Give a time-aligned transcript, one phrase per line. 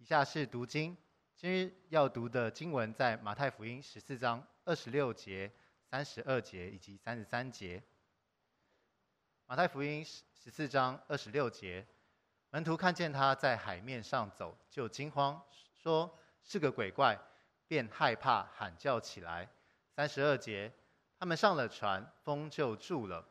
[0.00, 0.96] 以下是读经，
[1.36, 5.52] 今日要读的经文在马太福音十四章二十六节、
[5.90, 7.82] 三十二节以及三十三节。
[9.44, 11.86] 马太福音十十四章二十六节，
[12.48, 15.38] 门徒看见他在海面上走，就惊慌，
[15.76, 17.20] 说是个鬼怪，
[17.66, 19.50] 便害怕，喊叫起来。
[19.94, 20.72] 三十二节，
[21.18, 23.28] 他们上了船，风就住了。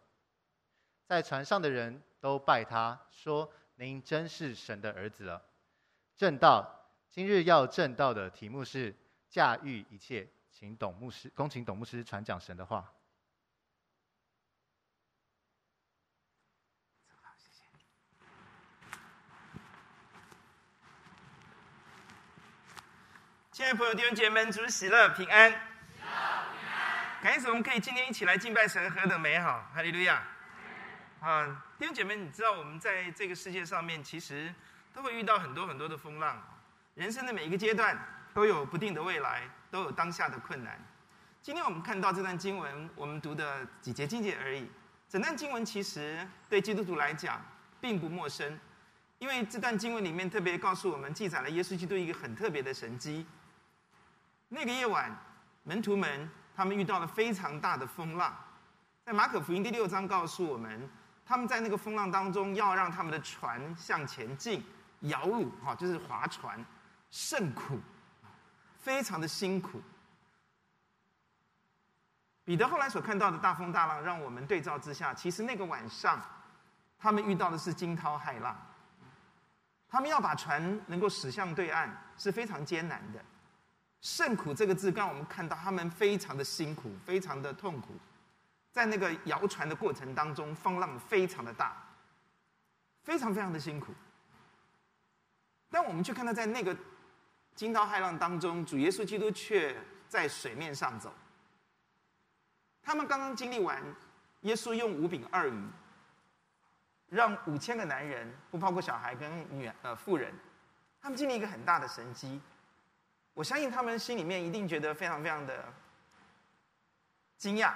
[1.08, 5.44] 在船上的人都拜他，说：“您真是神的儿子了。”
[6.20, 6.70] 证道，
[7.10, 8.94] 今日要证道的题目是
[9.30, 12.82] 驾驭一切，请董牧师，恭请董牧师传讲神的话。
[17.22, 17.64] 好，谢谢。
[23.54, 25.50] 亲爱的朋友、弟兄姐妹们，主喜乐平安。
[25.50, 25.60] 喜乐
[26.02, 27.24] 平安。
[27.24, 29.72] 感谢我们可以今天一起来敬拜神，何等美好！
[29.74, 30.22] 哈利路亚。
[31.22, 34.54] 啊，弟兄姐妹，你知道我们在这个世界上面，其实。
[35.00, 36.38] 都会遇到很多很多的风浪，
[36.94, 37.98] 人生的每一个阶段
[38.34, 40.78] 都有不定的未来，都有当下的困难。
[41.42, 44.70] 今天我们看到这段经文，我们读的几节经节而已。
[45.08, 47.42] 整段经文其实对基督徒来讲
[47.80, 48.60] 并不陌生，
[49.20, 53.26] 因为这段经文里面特别告诉我们，记载了耶稣基督一个很特别的神迹。
[54.50, 55.18] 那个夜晚，
[55.64, 58.38] 门徒们他们遇到了非常大的风浪，
[59.06, 60.90] 在马可福音第六章告诉我们，
[61.26, 64.62] 他们在那个风浪当中要让他们的船向前进。
[65.02, 66.64] 摇橹哈，就是划船，
[67.10, 67.80] 甚苦，
[68.78, 69.82] 非常的辛苦。
[72.44, 76.20] 彼得后来所看到的大风大浪，让我们对照之下，其实那个晚上，
[76.98, 78.56] 他们遇到的是惊涛骇浪。
[79.88, 83.24] 他们要把船能够驶向对岸，是非常艰难的。
[84.02, 87.96] 甚苦这个字，让我们看到他们非常的辛苦，非常的痛苦。
[88.72, 91.76] 在那个摇船的过程当中，风浪非常的大，
[93.04, 93.94] 非常非常的辛苦。
[95.70, 96.76] 但我们去看到，在那个
[97.56, 99.76] 惊涛骇浪当中，主耶稣基督却
[100.08, 101.14] 在水面上走。
[102.82, 103.84] 他们刚刚经历完，
[104.42, 105.64] 耶稣用五饼二鱼，
[107.10, 110.34] 让五千个男人，不包括小孩跟女呃妇人，
[111.02, 112.42] 他们经历一个很大的神迹。
[113.36, 115.72] 我相信他们心里面一定觉得非常非常的
[117.38, 117.74] 惊讶，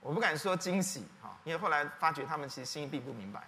[0.00, 3.46] 我不敢说惊喜哈，因为后来发觉他们其实心里并不明白，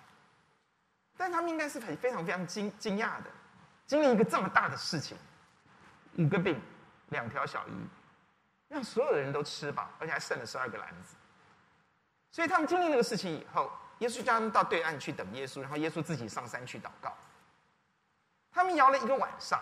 [1.16, 3.30] 但他们应该是很非常非常惊惊讶的。
[3.86, 5.16] 经历一个这么大的事情，
[6.18, 6.60] 五个饼，
[7.10, 7.72] 两条小鱼，
[8.68, 11.14] 让所有的人都吃饱，而且还剩了十二个篮子。
[12.32, 17.16] 所以他们经历那个事情以后，耶稣叫他们到对岸去等耶稣，然后耶稣自己上山去祷告。
[18.50, 19.60] 他们摇了一个晚上，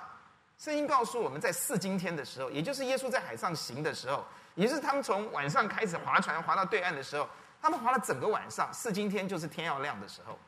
[0.57, 4.25] 圣经告诉我们在四更天的时候，也就是耶稣在海上行的时候，
[4.55, 7.29] 也是他们从晚上开始划船划到对岸的时候，
[7.61, 8.73] 他们划了整个晚上。
[8.73, 10.39] 四更天就是天要亮的时候，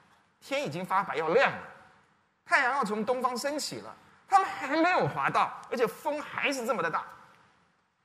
[0.40, 1.75] 天已经发白要亮了。
[2.46, 3.94] 太阳要从东方升起了，
[4.28, 7.04] 他们还没有滑到，而且风还是这么的大。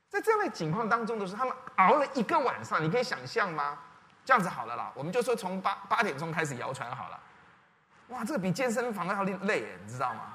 [0.09, 3.77] 在这样的情况当中的时候，他们熬了一个晚上，你可以想象吗？
[4.25, 7.19] 这样子好了啦，我们就说从八八点钟开始摇船好了。
[8.09, 10.33] 哇，这个比健身房要累，你知道吗？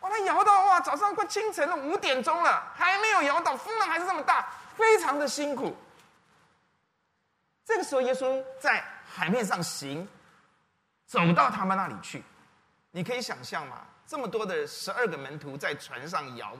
[0.00, 5.76] 哇，他摇到哇，早上快清晨了，五点钟了，还没有摇到，风浪还是这么大，非常的辛苦。
[7.64, 10.06] 这个时候，耶稣在海面上行，
[11.06, 12.22] 走到他们那里去。
[12.92, 13.86] 你可以想象吗？
[14.06, 16.56] 这么多的十二个门徒在船上摇，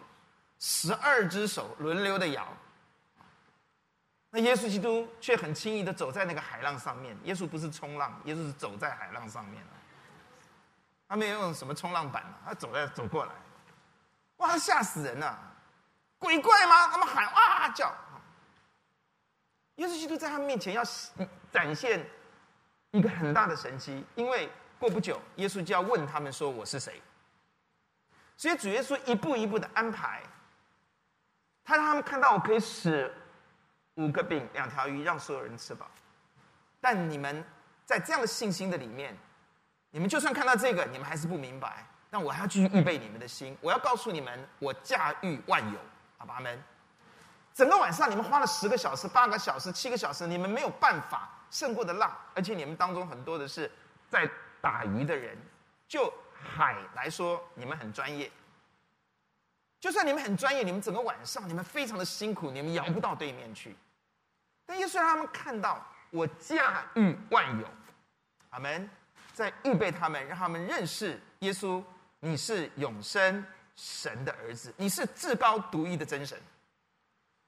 [0.61, 2.47] 十二只手轮流的摇。
[4.31, 7.19] 那耶稣基督却很轻易的走在那个海浪上面。
[7.25, 9.61] 耶稣不是冲浪，耶稣是走在海浪上面。
[11.09, 13.33] 他没有用什么冲浪板，他走在走过来。
[14.37, 15.37] 哇，吓死人了！
[16.19, 16.87] 鬼怪吗？
[16.87, 17.93] 他们喊哇叫。
[19.75, 20.85] 耶稣基督在他们面前要
[21.51, 22.09] 展现
[22.93, 24.49] 一个很大的神奇，因为。
[24.81, 27.01] 过不久，耶稣就要问他们说：“我是谁？”
[28.35, 30.23] 所以主耶稣一步一步的安排，
[31.63, 33.15] 他让他们看到我可以使
[33.97, 35.87] 五个饼两条鱼让所有人吃饱。
[36.81, 37.45] 但你们
[37.85, 39.15] 在这样的信心的里面，
[39.91, 41.87] 你们就算看到这个，你们还是不明白。
[42.09, 45.79] 但我还要继续预备你们的心，我要告诉你们，我驾驭万有，
[46.17, 46.59] 好吧，们。
[47.53, 53.71] 整个晚上你们花了十个小时、八个小时、七个小时，你们没有办法胜过的浪，而且你们当中很多的是
[54.09, 54.27] 在。
[54.61, 55.37] 打鱼的人，
[55.89, 58.31] 就海来说，你们很专业。
[59.81, 63.75] 就算你们很专业，你们整个晚上你们非常的辛苦，你们摇不到对面去。
[64.67, 67.67] 但耶稣让他们看到我驾驭万有，
[68.51, 68.89] 阿门，
[69.33, 71.83] 在预备他们，让他们认识耶稣，
[72.19, 76.39] 你是永生神的儿子，你是至高独一的真神。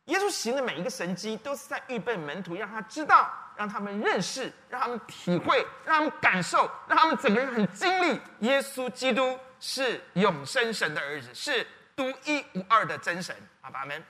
[0.07, 3.31] 耶稣行的每一个神迹，都是在预备门徒，让他知道。
[3.57, 13.37] 让他们认识，让他们体会，让他们感受，让他们整个人很经历耶稣基督是永生神的儿子，是独一无二的真神。
[13.61, 14.05] 阿爸们，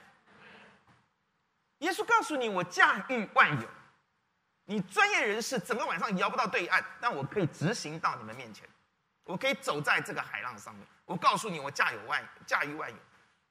[1.79, 3.67] 耶稣告诉你，我驾驭万有。
[4.65, 8.65] 你专业人士整个晚上摇不到对岸，但我可以直行到你们面前，
[9.25, 10.87] 我可以走在这个海浪上面。
[11.03, 12.97] 我告诉你，我驾有万驾驭万有。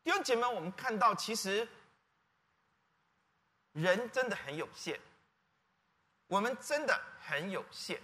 [0.02, 1.68] 弟兄姐妹，我们看到其实
[3.72, 4.98] 人真的很有限，
[6.32, 8.00] 我们真的很有限。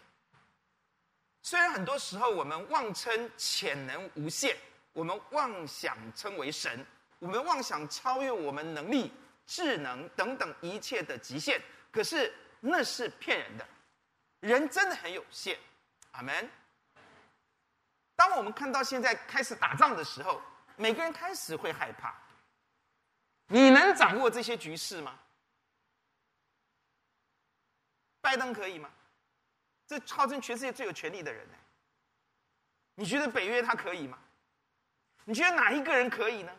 [1.40, 4.54] 虽然很多时候我们妄称潜能无限，
[4.92, 6.84] 我们妄想称为神，
[7.20, 9.10] 我们妄想超越我们能力、
[9.46, 11.58] 智能等等一切的极限，
[11.90, 12.30] 可是。
[12.60, 13.64] 那是骗人的，
[14.40, 15.56] 人真的很有限，
[16.10, 16.50] 阿门。
[18.16, 20.42] 当我们看到现在开始打仗的时候，
[20.74, 22.12] 每个人开始会害怕。
[23.46, 25.16] 你能掌握这些局势吗？
[28.28, 28.90] 拜登可以吗？
[29.86, 31.54] 这号称全世界最有权力的人呢？
[32.94, 34.18] 你觉得北约他可以吗？
[35.24, 36.52] 你觉得哪一个人可以呢？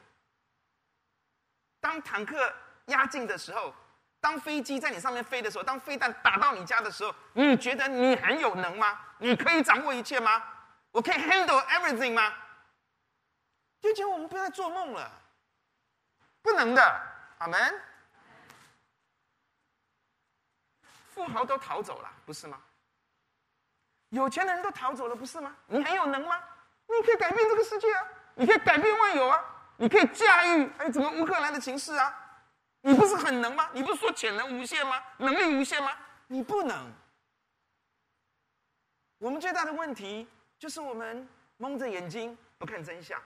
[1.80, 2.52] 当坦克
[2.88, 3.72] 压境的时候。
[4.22, 9.00] 当飞机在你上面飞的时候，当飞弹打到你家的时候，你觉得你很有能吗？
[9.20, 10.44] 你可以掌握一切吗？
[10.92, 12.34] 我可以 handle everything 吗？
[13.80, 15.10] 就觉得我们不要再做梦了，
[16.42, 16.82] 不能的，
[17.38, 17.82] 阿门。
[21.20, 22.62] 富豪都逃走了，不是吗？
[24.12, 25.54] 有钱的人都逃走了，不是吗？
[25.68, 26.42] 你很有能吗？
[26.88, 28.08] 你可以改变这个世界啊！
[28.36, 29.44] 你可以改变万有啊！
[29.76, 32.42] 你可以驾驭哎整个乌克兰的情势啊！
[32.82, 33.70] 你不是很能吗？
[33.74, 35.04] 你不是说潜能无限吗？
[35.18, 35.92] 能力无限吗？
[36.28, 36.90] 你不能。
[39.18, 40.26] 我们最大的问题
[40.58, 41.28] 就是我们
[41.58, 43.22] 蒙着眼睛不看真相。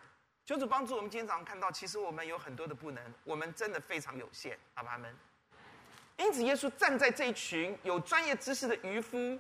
[0.46, 4.58] 求主帮助我们，今天早上看到，其实我们有很多的不能，我们真的非常有限。
[4.74, 5.16] 阿爸们。
[6.18, 9.40] 因此，耶稣站在这一群有专业知识的渔夫，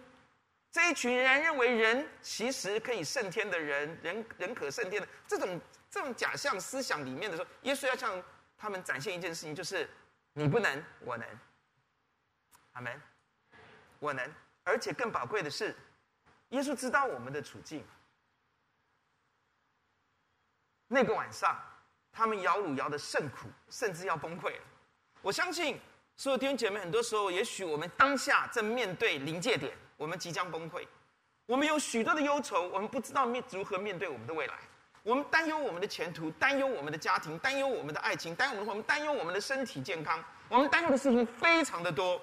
[0.71, 8.23] 这一群仍然认为人其实可以胜天的人，人人可胜天的这种这种假象思想里面的时候，耶稣要向
[8.57, 9.89] 他们展现一件事情，就是。
[10.35, 11.27] 你不能，我能。
[12.71, 12.99] 阿门。
[13.99, 14.33] 我能，
[14.63, 15.75] 而且更宝贵的是，
[16.49, 17.85] 耶稣知道我们的处境。
[20.87, 21.55] 那个晚上，
[22.11, 24.63] 他们摇橹摇得甚苦，甚至要崩溃了。
[25.21, 25.79] 我相信，
[26.15, 30.85] 所有弟兄姐妹，很多时候，也许我们当下正面对临界点，我们即将崩溃，
[31.45, 34.53] 我们有许多的忧愁，我们不知道面如何面对我们的未来。
[35.01, 40.23] 我们担忧我们的前途，担忧我们的家庭，担忧我们的爱情，担忧我们，我们担忧我们的身体健康。
[40.47, 42.21] 我们担忧的事情非常的多。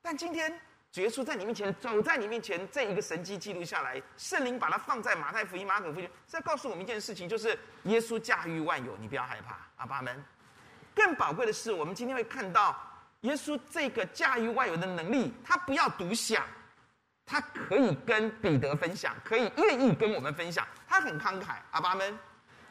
[0.00, 0.60] 但今天
[0.92, 10.24] 主耶稣在你面前，走在你面前，这一个神迹记录下来，圣灵把它放在马太福音、马可福音，是在告诉我们一件事情，就是耶稣驾驭万有，你不要害怕，阿爸们。
[10.94, 12.76] 更宝贵的是，我们今天会看到
[13.22, 16.44] 耶稣这个驾驭万有的能力，他不要独享。
[17.30, 22.18] 他可以跟彼得分享，可以愿意跟我们分享，他很慷慨，阿爸们。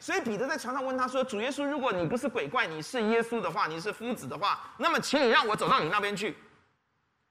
[0.00, 6.36] 所以彼得在床上问他说：“主耶稣，如果你不是鬼怪，你是耶稣的话，你是夫子的话，那么请你让我走到你那边去。”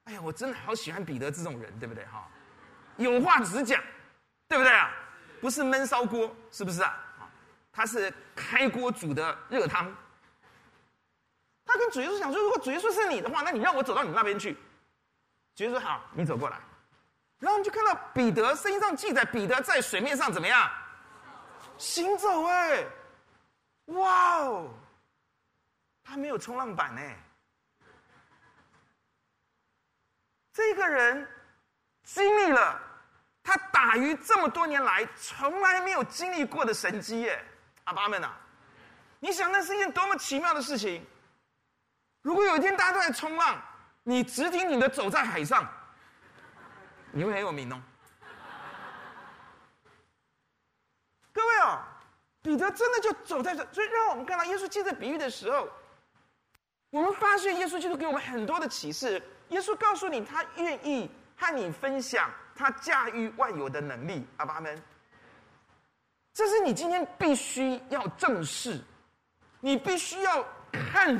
[0.05, 2.05] 哎呀，我真的好喜欢彼得这种人，对不对？
[2.05, 2.25] 哈，
[2.95, 3.81] 有话直讲，
[4.47, 4.89] 对不对啊？
[5.41, 6.97] 不是闷烧锅，是不是啊？
[7.73, 9.93] 他是开锅煮的热汤。
[11.77, 14.57] 跟主耶稣讲说：“如果主耶稣是你的话，那你让我走到你那边去。”
[15.55, 16.57] 主耶稣：“好，你走过来。”
[17.39, 20.69] 然后我们就看到彼得，圣经上记载，彼得在水面上怎么样？
[21.77, 22.83] 行走哎，
[23.85, 24.69] 哇哦，
[26.03, 27.15] 他没有冲浪板哎。
[30.51, 31.29] 这个人
[32.03, 32.81] 经历了
[33.43, 37.45] 他打鱼这么多年来从来没有经历过的神迹耶，
[37.83, 38.31] 阿爸们呐，
[39.19, 41.05] 你想那是一件多么奇妙的事情？
[42.21, 43.61] 如果有一天大家都在冲浪，
[44.03, 45.67] 你直挺挺的走在海上。
[47.11, 47.81] 你会很有名哦，
[51.31, 51.79] 各位哦，
[52.41, 55.69] 彼得真的就走在这，所以让我们看到耶稣借着比喻的时候，
[56.89, 59.21] 我们发现耶稣基督给我们很多的启示。
[59.49, 64.27] 耶稣告诉你，他愿意和你分享他驾驭万有的能力。
[64.35, 64.83] 阿爸们，
[66.33, 68.79] 这是你今天必须要正视，
[69.61, 70.45] 你必须要
[70.91, 71.17] 看，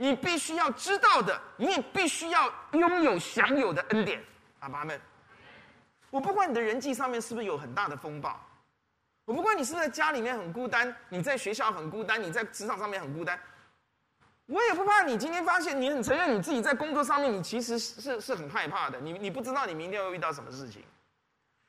[0.00, 4.18] 你必须要知道的，你也必须要拥有享有的恩典。
[4.60, 4.98] 阿爸们。
[6.08, 8.40] 我不管你的人际上面是不是有很大的风暴，
[9.26, 13.38] 我不管你是不是在家里面很孤单，你在学校很孤单，你在职场上面很孤单，
[14.46, 20.82] 我也不怕你今天发现你很承认你自己在工作上面你其实是是很害怕的，你你不知道你明天会遇到什么事情，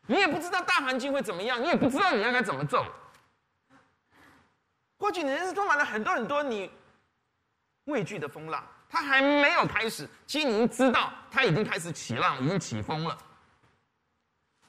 [0.08, 2.86] 你也不知道大环境会怎么样，你也不知道你应该怎么做。
[4.98, 6.72] 或许你人生充满了很多很多你
[7.92, 13.18] 畏惧的风浪，它还没有开始，其实你已经知道它已经开始起浪，已经起风了。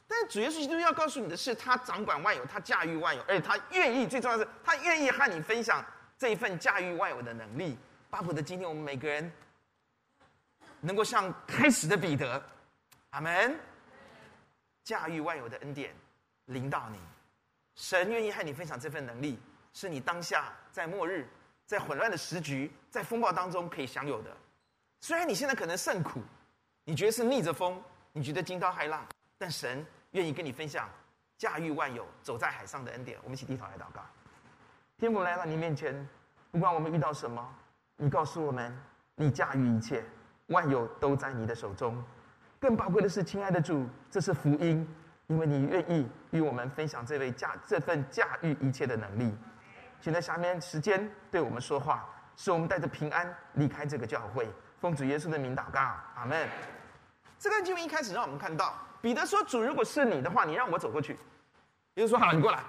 [0.06, 5.82] 但主耶稣基督要告诉你的是，他掌管万有，他驾驭万有，而且他愿意，最重要的是，他愿意和你分享
[6.18, 7.78] 这一份驾驭万有的能力。
[8.10, 9.32] 巴不得今天我们每个人
[10.80, 12.44] 能够像开始的彼得，
[13.10, 13.58] 阿门，
[14.84, 15.94] 驾驭万有的恩典
[16.44, 16.98] 临到你。
[17.74, 19.40] 神愿意和你分享这份能力，
[19.72, 21.26] 是你当下在末日、
[21.64, 24.30] 在混乱的时局、在风暴当中可以享有的。
[25.00, 26.20] 虽然你现在可能甚苦，
[26.84, 27.82] 你觉得是逆着风，
[28.12, 29.02] 你觉得惊涛骇浪，
[29.38, 30.86] 但神愿意跟你分享
[31.38, 33.18] 驾驭万有、走在海上的恩典。
[33.22, 34.02] 我们一起低头来祷告。
[34.98, 36.06] 天父来到你面前，
[36.50, 37.42] 不管我们遇到什么，
[37.96, 38.78] 你告诉我们，
[39.14, 40.04] 你驾驭一切，
[40.48, 42.04] 万有都在你的手中。
[42.60, 44.86] 更宝贵的是，亲爱的主，这是福音。
[45.28, 49.34] 因为你愿意与我们分享这位驾这份驾驭一切的能力，
[49.98, 54.48] 请在下面时间对我们说话，使我们带着平安离开这个教会。
[54.80, 55.80] 奉主耶稣的名祷告，
[56.16, 56.48] 阿门。
[57.38, 61.16] 这个经文一开始让我们看到，彼得说：“主，如果是你的话，你让我走过去。”
[61.94, 62.62] 耶稣说：“好了，你过来。”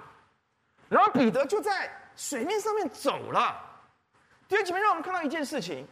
[0.88, 3.60] 然后彼得就在水面上面走了。
[4.46, 5.86] 弟兄姐妹，让我们看到一件事情：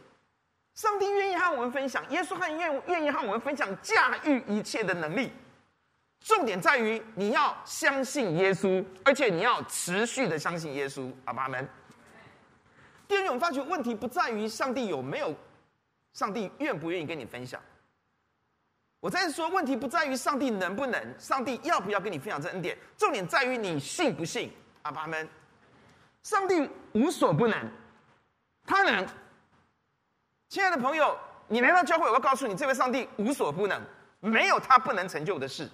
[0.75, 5.33] 上帝愿意和我们分享，耶稣和愿愿意和我们分享驾驭一切的能力。
[6.19, 11.11] 重点在于你要相信耶稣，而且你要持续的相信耶稣。
[11.25, 11.67] 阿们。
[13.13, 15.31] 第二种发觉问题不在于上帝有没有，
[16.13, 17.61] 上帝愿不愿意跟你分享。
[18.99, 22.75] 我再说，问题不在于上帝能不能，上帝要不要跟你分享这恩典。
[22.97, 24.51] 重点在于你信不信。
[24.81, 25.29] 阿们。
[26.23, 27.71] 上帝无所不能，
[28.65, 29.07] 他能。
[30.49, 31.15] 亲爱的朋友，
[31.47, 33.79] 你来到教会，我要告诉你，这位上帝无所不能，
[34.21, 35.69] 没有他不能成就的事。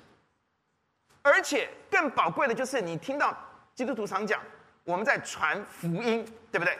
[1.22, 3.34] 而且更宝贵的就是，你听到
[3.74, 4.41] 基督徒常讲，
[4.84, 6.77] 我们在传福音，对不对？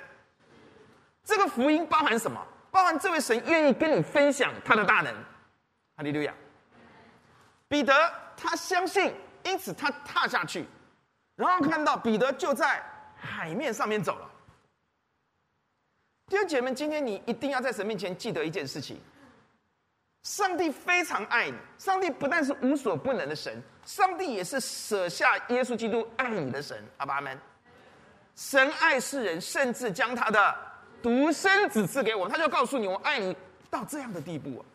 [1.24, 2.44] 这个福音包含什么？
[2.72, 5.14] 包含这位神愿意跟你分享他的大能。
[5.96, 6.34] 哈利路亚！
[7.68, 7.94] 彼得
[8.38, 10.66] 他相信，因此他踏下去，
[11.36, 12.84] 然后看到彼得就在
[13.16, 14.30] 海面上面走了。
[16.28, 19.02] 弟兄姐妹，今天你一定要在神面前记得一件事情。
[20.24, 26.84] 上帝非常爱你，上帝不但是无所不能的神，上帝也是舍下耶稣基督爱你的神。
[26.98, 27.40] 阿爸们，
[28.36, 30.56] 神爱世人，甚至将他的
[31.02, 33.36] 独生子赐给我，他就告诉你，我爱你
[33.70, 34.66] 到这样的地步啊！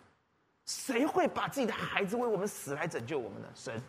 [0.66, 3.48] 谁会把自己的孩子为我们死来拯救我们呢？
[3.54, 3.82] 神，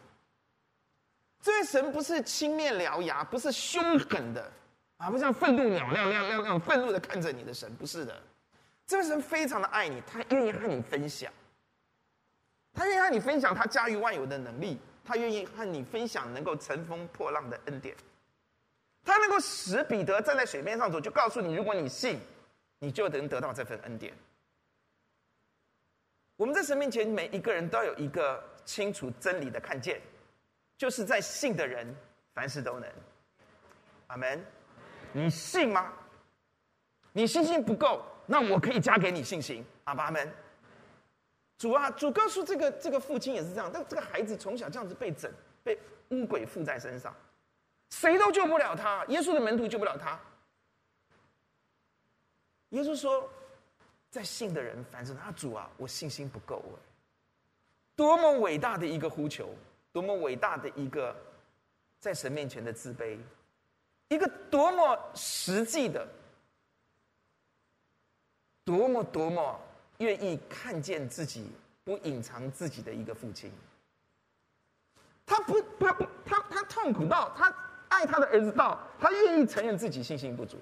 [1.41, 4.51] 这位神不是青面獠牙，不是凶狠的
[4.97, 8.21] 啊，不像愤怒鸟那样那样那样愤怒的看着你的神，不是的，
[8.85, 11.31] 这位神非常的爱你，他愿意和你分享。
[12.73, 17.95] 他愿意和你分享他驾驭万有的能力，他愿意和你分享能够乘风破浪的恩典。
[19.05, 22.19] 他能够使彼得站在水面上走，就告诉你：如果你信，
[22.79, 24.11] 你就能得到这份恩典。
[26.35, 30.01] 我们在神面前，每一个人都有一个清楚真理的看见，
[30.77, 31.95] 就是在信的人，
[32.33, 32.89] 凡事都能。
[34.07, 34.43] 阿门。
[35.13, 35.93] 你信吗？
[37.13, 39.63] 你信心不够，那我可以加给你信心。
[39.85, 40.29] 阿门。
[41.57, 45.31] 主啊，主告诉这个这个父亲也是这样，但这个孩子从小这样子被整，
[45.63, 47.15] 被污鬼附在身上，
[47.95, 50.19] 谁都救不了他，耶稣的门徒救不了他。
[52.71, 53.29] 耶稣说，
[54.11, 56.79] 在信的人，反正他主啊，我信心不够哎。
[57.95, 59.55] 多么伟大的一个呼求，
[59.93, 61.15] 多么伟大的一个
[62.01, 63.17] 在神面前的自卑，
[64.09, 66.05] 一个多么实际的，
[68.65, 69.57] 多么多么。
[69.99, 71.49] 愿意看见自己，
[71.85, 73.49] 不隐藏自己的一个父亲。
[75.25, 77.49] 他不，他不，他他痛苦到他
[77.89, 80.57] 爱他的儿子到他愿意承认自己信心不足。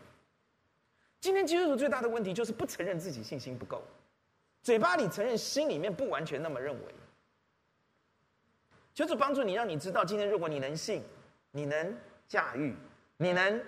[1.19, 3.81] 今天基督徒最大的问题就是不承认自己信心不够，
[4.61, 6.93] 嘴巴里承认，心里面不完全那么认为。
[8.93, 11.01] 求主帮助你，让你知道，今天如果你能信，
[11.51, 12.75] 你能驾驭，
[13.17, 13.63] 你能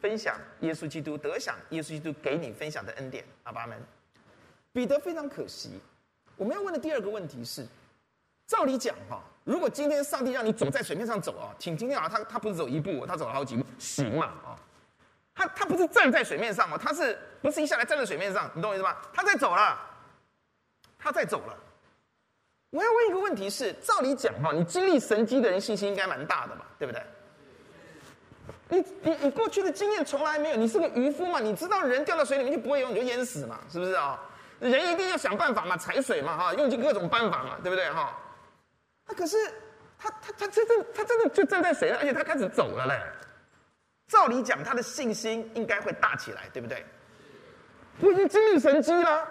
[0.00, 3.24] 分享耶稣基督，得享耶稣基督给你分享的恩典。
[3.44, 3.80] 阿爸们。
[4.70, 5.80] 彼得非常可惜。
[6.36, 7.66] 我们要问的第二个问题是：
[8.48, 14.56] 照理讲哈，如果今天上帝让你走在水面上走啊，请今天啊，他他不是走一步，他走了好几步，行嘛啊？
[15.34, 18.50] 他他不是站在水面上哦，他是不是一下来站在水面上？
[18.54, 18.96] 你懂我意思吗？
[19.12, 19.78] 他在走了，
[20.98, 21.54] 他在走了。
[22.70, 27.02] 我要问一个问题是：照理讲哈，你经历神迹的人信心应该蛮大的嘛，对不对？
[28.70, 31.38] 你你你过去的经验从来没有，你是个渔夫嘛？
[31.38, 34.18] 你知道人掉到水里面就不会游，你就淹死嘛，是不是啊？
[34.58, 38.18] 人一定要想办法嘛，踩水嘛，哈，用尽各种办法嘛，对不对，哈？
[39.08, 39.36] 那可是
[39.98, 43.00] 他他他真正他真的就站在水上，而且他开始走了嘞。
[44.06, 46.84] 照理讲，他的信心应该会大起来，对不对？
[48.00, 49.28] 我已经经历神迹了，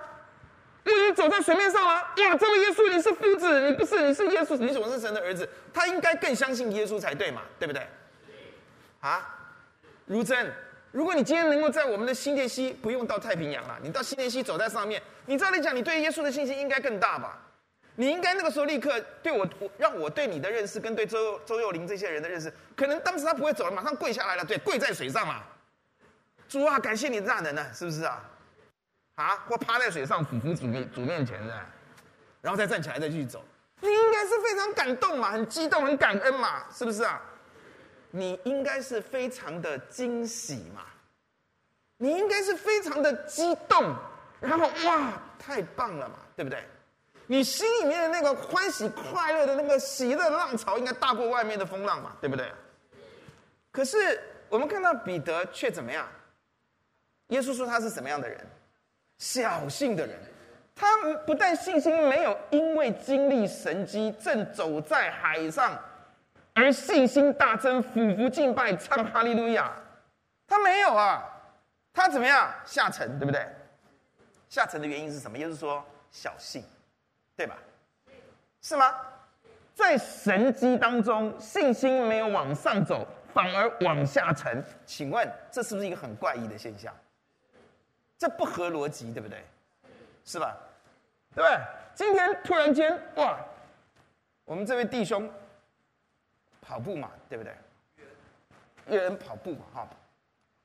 [0.83, 1.95] 我已经走在水面上了。
[1.95, 5.49] 哇，这位耶稣，你是夫子，你不是，你是耶稣，你怎么是神的儿子？
[5.73, 7.87] 他应该更相信耶稣才对嘛，对不对？
[8.99, 9.27] 啊，
[10.05, 10.53] 如真，
[10.91, 17.41] 如果你今天能够在我们的新店溪，不用到太平洋了，你到新店溪走在上面，你照理讲，你对耶稣的信心应该更大吧？
[17.99, 25.41] 你应该那个时候立刻对我，我让我对你的认识跟对周周幼林这些人的认识，可能当时他不会走了，马上跪下来了，对，跪在水上嘛。
[26.47, 28.23] 主啊，感谢你的大能呢，是不是啊？
[29.15, 31.59] 啊，或趴在水上俯伏主面主面前的，
[32.39, 33.43] 然后再站起来再继续走，
[33.81, 37.19] 你应该是非常感动嘛，很激动，很感恩嘛，是不是啊？
[38.11, 40.83] 你应该是非常的惊喜嘛，
[41.97, 43.95] 你应该是非常的激动，
[44.39, 46.63] 然后哇，太棒了嘛，对不对？
[47.27, 52.51] 你心里面的那个欢喜快乐的那个喜乐浪潮，应该大过外面的风浪嘛，对不对？
[53.71, 54.19] 可是
[54.49, 56.07] 我们看到彼得却怎么样？
[57.27, 58.39] 耶稣说他是什么样的人？
[59.17, 60.17] 小信的人。
[60.73, 60.87] 他
[61.25, 65.77] 不但信心没有因为经历神迹正走在海上，
[66.53, 69.73] 而信心大增，俯伏敬拜，唱哈利路亚。
[70.47, 71.23] 他没有啊，
[71.91, 72.53] 他怎么样？
[72.63, 73.45] 下沉，对不对？
[74.47, 75.37] 下沉的原因是什么？
[75.37, 76.63] 耶稣说小信。
[77.37, 77.55] 对吧？
[78.61, 78.93] 是吗？
[79.75, 84.61] 在神机当中，信心没有往上走，反而往下沉。
[84.87, 86.91] 请问这是不是一个很怪异的现象？
[88.17, 89.45] 这不合逻辑，对不对？
[90.25, 90.57] 是吧？
[91.35, 91.59] 对不对？
[91.93, 93.37] 今天突然间，哇！
[94.43, 95.31] 我们这位弟兄
[96.59, 97.53] 跑步嘛，对不对？
[98.87, 99.87] 一人跑步嘛，哈，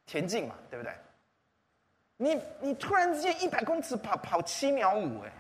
[0.07, 0.95] 田径嘛，对不对？
[2.17, 5.33] 你你突然之间一百公尺跑跑七秒五，哎。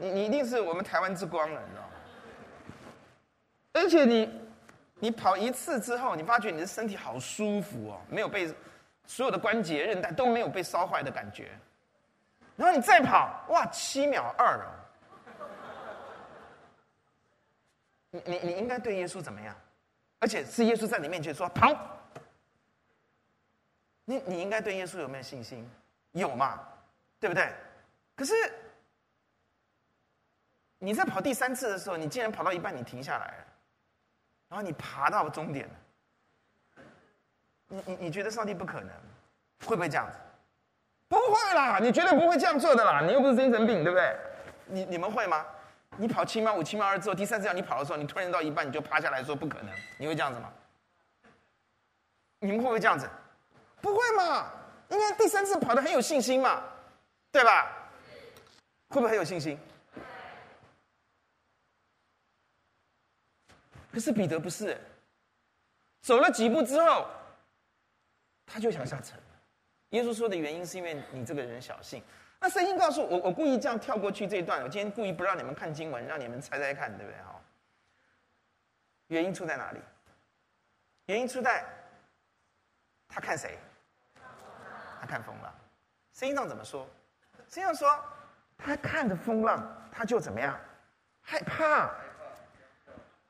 [0.00, 1.88] 你你一定是我们台湾之光了，你知道吗？
[3.72, 4.40] 而且你，
[5.00, 8.52] 你跑一次之后，你发觉你的身体好舒服哦，没有被
[9.04, 11.50] 所有的关节韧带都没有被烧坏的感觉。
[12.56, 14.66] 然后你再跑，哇，七秒二哦！
[18.10, 19.54] 你你你应该对耶稣怎么样？
[20.20, 21.74] 而且是耶稣在你面前说跑，
[24.06, 25.68] 你你应该对耶稣有没有信心？
[26.12, 26.58] 有嘛？
[27.20, 27.52] 对不对？
[28.14, 28.32] 可是。
[30.86, 33.44] 你在跑第三次的时候，你竟然跑到一半，你停下来了，
[34.48, 35.74] 然后你爬到终点了。
[37.66, 38.90] 你你你觉得上帝不可能，
[39.66, 40.16] 会不会这样子？
[41.08, 44.16] 不会啦，你绝对不会这样做的啦，你又不是精神病，对不对？
[44.66, 45.44] 你你们会吗？
[45.96, 50.52] 你跑七秒五、七秒二之后，第三次要你跑的时候，你突然到一半你就趴下来说不可能，你会这样子吗？
[52.38, 53.10] 你们会不会这样子？
[53.80, 54.52] 不会嘛，
[54.90, 56.62] 应该第三次跑得很有信心嘛，
[57.32, 57.72] 对吧？
[58.90, 59.58] 会不会很有信心？
[63.96, 64.78] 可是彼得不是，
[66.02, 67.08] 走了几步之后，
[68.44, 69.18] 他就想下沉。
[69.88, 72.02] 耶稣说的原因是因为你这个人小信。
[72.38, 74.62] 那圣经告诉我，我故意这样跳过去这一段。
[74.62, 77.18] 我今天故意不让你们看经文，让你们猜猜看，对不对？
[77.22, 77.40] 哈。
[79.06, 79.80] 原因出在哪里？
[81.06, 81.64] 原因出在
[83.08, 83.58] 他看谁？
[85.00, 85.50] 他看风浪。
[86.12, 86.86] 圣经上怎么说？
[87.48, 88.04] 圣经上说，
[88.58, 90.60] 他看着风浪，他就怎么样？
[91.22, 91.90] 害怕。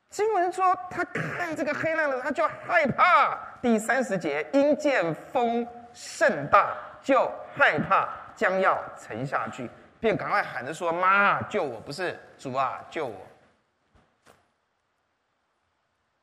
[0.08, 3.38] 经文说，他看这个黑浪的，他就害怕。
[3.60, 9.68] 第三十节，因见风甚大，就害怕，将要沉下去，
[10.00, 13.26] 便赶快喊着说：“妈，救我！”不是主啊，救我！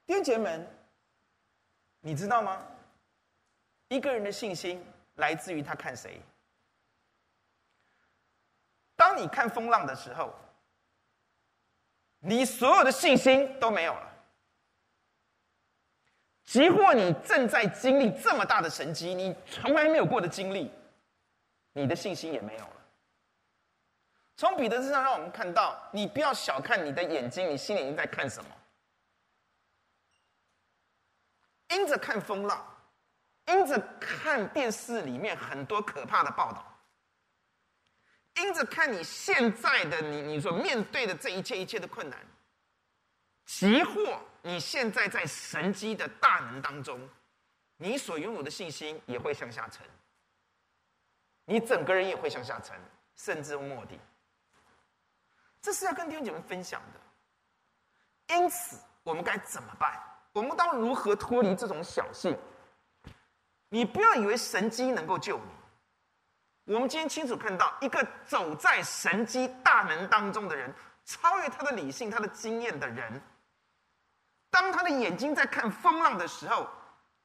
[0.05, 0.65] 弟兄姐们，
[1.99, 2.65] 你知道吗？
[3.89, 4.83] 一个人的信心
[5.15, 6.19] 来自于他看谁。
[8.95, 10.33] 当你看风浪的时候。
[12.25, 14.13] 你所有的信心都没有了，
[16.45, 20.71] 即或你正在经历这么大的神迹，你从来没有过的经历，
[21.73, 22.73] 你的信心也没有了。
[24.37, 28.49] 从彼得身上，让我们看到，你不要小看你的眼睛，你心里已经在看什么？
[31.69, 32.65] 因着看风浪，
[33.47, 36.72] 因着看电视里面很多可怕的报道。
[38.35, 42.19] 因着看你现在的你，你所面对的这一切一切的困难，
[43.45, 47.07] 即或你现在在神机的大能当中，
[47.77, 49.85] 你所拥有的信心也会向下沉，
[51.45, 52.75] 你整个人也会向下沉，
[53.15, 53.99] 甚至没底。
[55.61, 58.35] 这是要跟弟兄姐妹分享的。
[58.35, 60.01] 因此，我们该怎么办？
[60.31, 62.35] 我们当如何脱离这种小信？
[63.69, 65.51] 你不要以为神机能够救你。
[66.65, 70.73] 我们今天清楚看到，一个走在神机大能当中的人，
[71.03, 73.21] 超越他的理性、他的经验的人，
[74.49, 76.69] 当他的眼睛在看风浪的时候，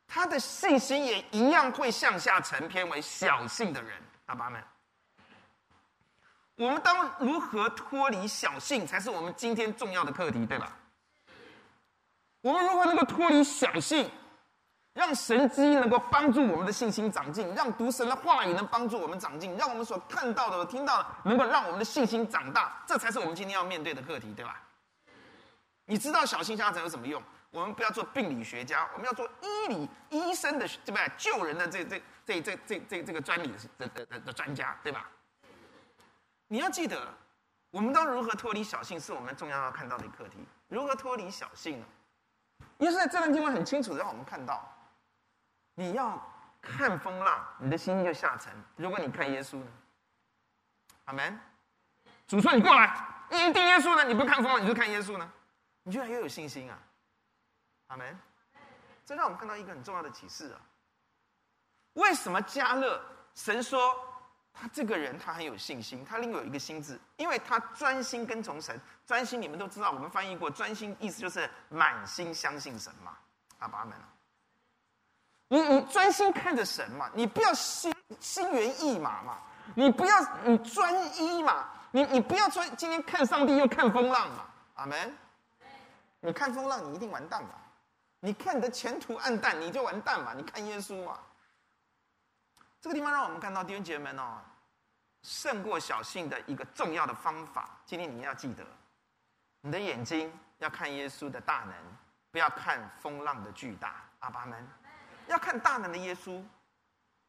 [0.09, 4.03] 他的信心也一样会向下沉，偏为小信的人。
[4.27, 4.63] 阿爸们，
[6.57, 10.77] 我们当如何脱离小信，才是我们今天重要的课题，对吧？
[12.41, 14.11] 我们如何能够脱离小信，
[14.99, 24.61] 让神迹能够帮助我们的信心长进，让读神的话语能帮助我们长进，让我们所看到的、听到的，能够让我们的信心长大，这才是我们今天要面对的课题，对吧？
[25.85, 27.23] 你知道小信向下沉有什么用？
[27.53, 31.09] 我们不要做病理学家，我们要做医理医生的，对不对？
[31.17, 35.09] 救人的这这这这这这这个专利的的的的专家，对吧？
[36.49, 37.07] 你要记得，
[37.71, 40.39] 我们当如何脱离小性，是我们重要要看到的课题。
[40.67, 41.87] 如何脱离小性呢？
[42.79, 44.69] 耶稣在这段经文很清楚的让我们看到，
[45.79, 46.21] 你要
[46.61, 49.67] 看风浪，你的心就下沉；如果你看耶稣呢？
[51.05, 51.39] 阿门。
[52.27, 54.03] 主说你过来，你定耶稣呢？
[54.03, 55.33] 你不看风浪，你就看耶稣呢？
[55.85, 56.77] 你居然又有信心啊！
[57.87, 58.19] 阿门，
[59.07, 60.59] 这让我们看到一个很重要的启示啊！
[61.93, 63.01] 为什么加勒
[63.37, 63.95] 神说
[64.53, 66.05] 他这个人他很有信心？
[66.05, 68.77] 他另有一个心字，因为他专心跟从神。
[69.07, 73.17] 专心，你们都知道，我们翻译过，专心意思就是满心相信神嘛。
[73.61, 73.97] 阿爸阿门。
[75.49, 79.39] 你你专心看着神嘛，你不要心心猿意马嘛，
[79.75, 84.45] 你不要你专一嘛，你你不要专今天看上帝又看风浪嘛。
[84.75, 85.17] 阿门。
[86.21, 87.51] 你看风浪，你一定完蛋嘛。
[88.21, 90.35] 你看你的前途暗淡，你就完蛋嘛！
[90.35, 91.21] 你看耶稣嘛，
[92.81, 94.39] 这个地方让我们看到弟兄姐妹们哦，
[95.23, 97.79] 胜过小信的一个重要的方法。
[97.87, 98.65] 今天你要记得，
[99.61, 101.75] 你的眼睛要看耶稣的大能，
[102.33, 103.95] 不要看风浪的巨大。
[104.19, 104.69] 阿爸们，
[105.29, 106.45] 要看大能的耶稣，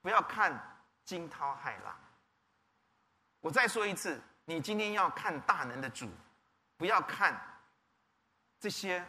[0.01, 0.59] 不要看
[1.05, 1.95] 惊涛骇浪。
[3.41, 6.09] 我再说一次，你今天要看大能的主，
[6.77, 7.39] 不要看
[8.59, 9.05] 这些。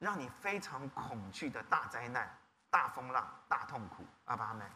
[0.00, 2.26] 让你非常恐惧的大灾难、
[2.70, 4.66] 大风浪、大痛苦，阿爸们。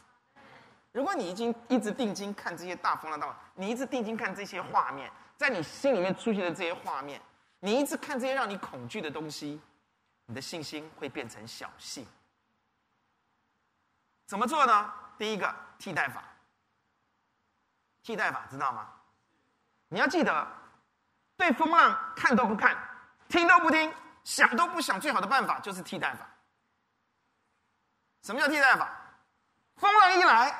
[0.93, 7.19] 如果你已经一直定睛看这些大风浪、大，你一直定睛看这些画面，在你心里面出现的这些画面，
[7.61, 9.59] 你一直看这些让你恐惧的东西，
[10.27, 12.07] 你的信心会变成小信。
[14.27, 14.93] 怎么做呢？
[15.19, 16.25] 第一个替代法，
[18.03, 18.91] 替代法知道吗？
[19.89, 20.47] 你要记得，
[21.37, 22.77] 对风浪看都不看，
[23.29, 23.93] 听都不听。
[24.25, 26.27] 想都不想，最好的办法就是替代法。
[28.23, 28.91] 什么叫替代法？
[29.77, 30.57] 风浪一来，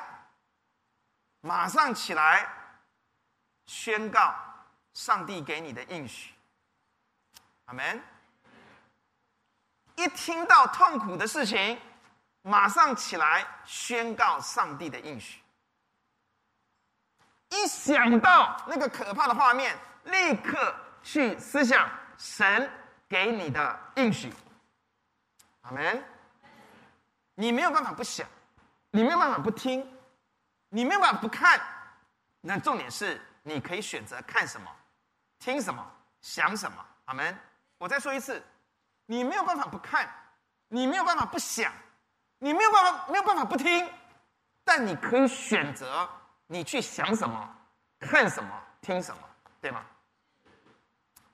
[1.41, 2.47] 马上起来，
[3.65, 4.35] 宣告
[4.93, 6.35] 上帝给你的应许。
[7.65, 8.03] 阿门。
[9.95, 11.81] 一听到痛苦的事情，
[12.45, 15.41] 马上起来宣告上帝的应许。
[17.49, 22.69] 一想到那个可怕的画面，立刻去思想神。
[23.07, 24.33] 给你的应许，
[25.61, 26.03] 阿门。
[27.35, 28.27] 你没有办法不想，
[28.89, 29.87] 你没有办法不听，
[30.69, 31.61] 你没有办法不看。
[32.41, 34.75] 那重点是，你可以选择看什么，
[35.37, 35.85] 听什么，
[36.19, 36.83] 想什么。
[37.05, 37.37] 阿门。
[37.77, 38.43] 我再说一次，
[39.05, 40.11] 你没有办法不看，
[40.67, 41.71] 你没有办法不想，
[42.39, 43.89] 你没有办法没有办法不听，
[44.63, 46.07] 但你可以选择
[46.47, 47.49] 你去想什么，
[47.99, 48.49] 看什么，
[48.81, 49.21] 听什么，
[49.61, 49.83] 对吗？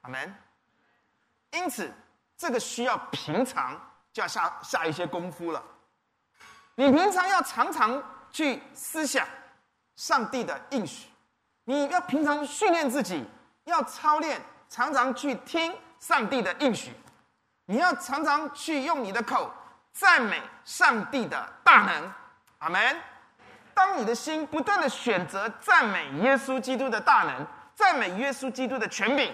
[0.02, 0.36] 阿门。
[1.52, 1.92] 因此，
[2.38, 3.80] 这个需要平常
[4.14, 5.62] 就要下下一些功夫了。
[6.76, 9.28] 你平常要常常去思想
[9.98, 11.10] 上帝的应许，
[11.66, 13.26] 你要平常训练自己，
[13.66, 16.94] 要操练，常常去听上帝的应许。
[17.66, 19.54] 你要常常去用你的口
[19.94, 22.14] 赞美上帝的大能。
[22.60, 22.98] 阿门。
[23.74, 29.34] 当你的心不断的选择赞美耶稣基督的大能，赞美耶稣基督的权柄。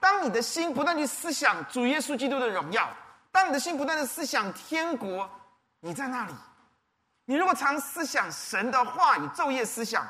[0.00, 2.88] 当你的心不断去思想主耶稣基督的荣耀，
[3.32, 5.28] 当你的心不断的思想天国，
[5.80, 6.32] 你在那里。
[7.26, 10.06] 你如果常思想神的话语，昼夜思想，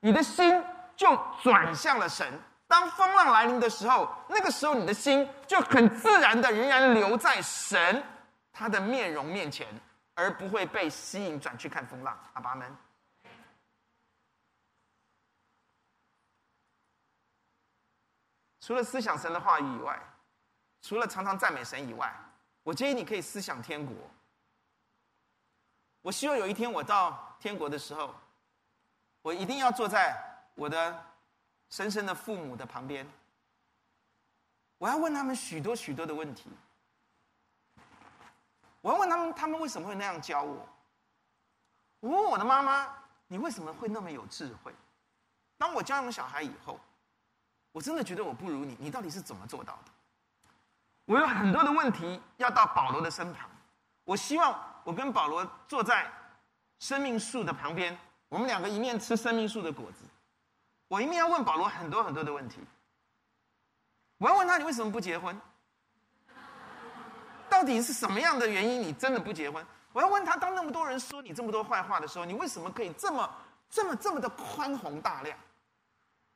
[0.00, 0.62] 你的心
[0.96, 2.26] 就转向了神。
[2.66, 8.02] 当风浪来临的时候，那个时候你的心就很自然的仍然留在神
[8.58, 9.68] 他的面容面前，
[10.14, 12.18] 而不会被吸引转去看风浪。
[12.32, 12.76] 阿爸们。
[18.60, 19.96] 除了思想神的话语以外，
[20.82, 22.12] 除了常常赞美神以外，
[22.64, 23.94] 我建议你可以思想天国。
[26.02, 28.12] 我希望有一天我到天国的时候，
[29.22, 30.20] 我一定要坐在
[30.56, 31.06] 我的
[31.70, 33.08] 神圣的父母的旁边，
[34.78, 36.50] 我要问他们许多许多的问题。
[38.88, 40.66] 我要问他们，他们为什么会那样教我？
[42.00, 42.88] 我问我的妈妈，
[43.26, 44.74] 你为什么会那么有智慧？
[45.58, 46.80] 当我教养小孩以后。
[47.70, 49.92] 我真的觉得我不如你，你到底是怎么做到的？
[51.04, 53.48] 我有很多的问题要到保罗的身旁，
[54.04, 56.10] 我希望我跟保罗坐在
[56.78, 57.96] 生命树的旁边，
[58.30, 60.06] 我们两个一面吃生命树的果子，
[60.88, 62.58] 我一面要问保罗很多很多的问题。
[64.16, 65.38] 我要问他，你为什么不结婚？
[67.58, 69.66] 到底是什么样的原因你真的不结婚？
[69.92, 73.28] 我要问他，当那么多人说你这么多坏话的时候，你为什么可以这么
[73.68, 75.36] 这么这么的宽宏大量？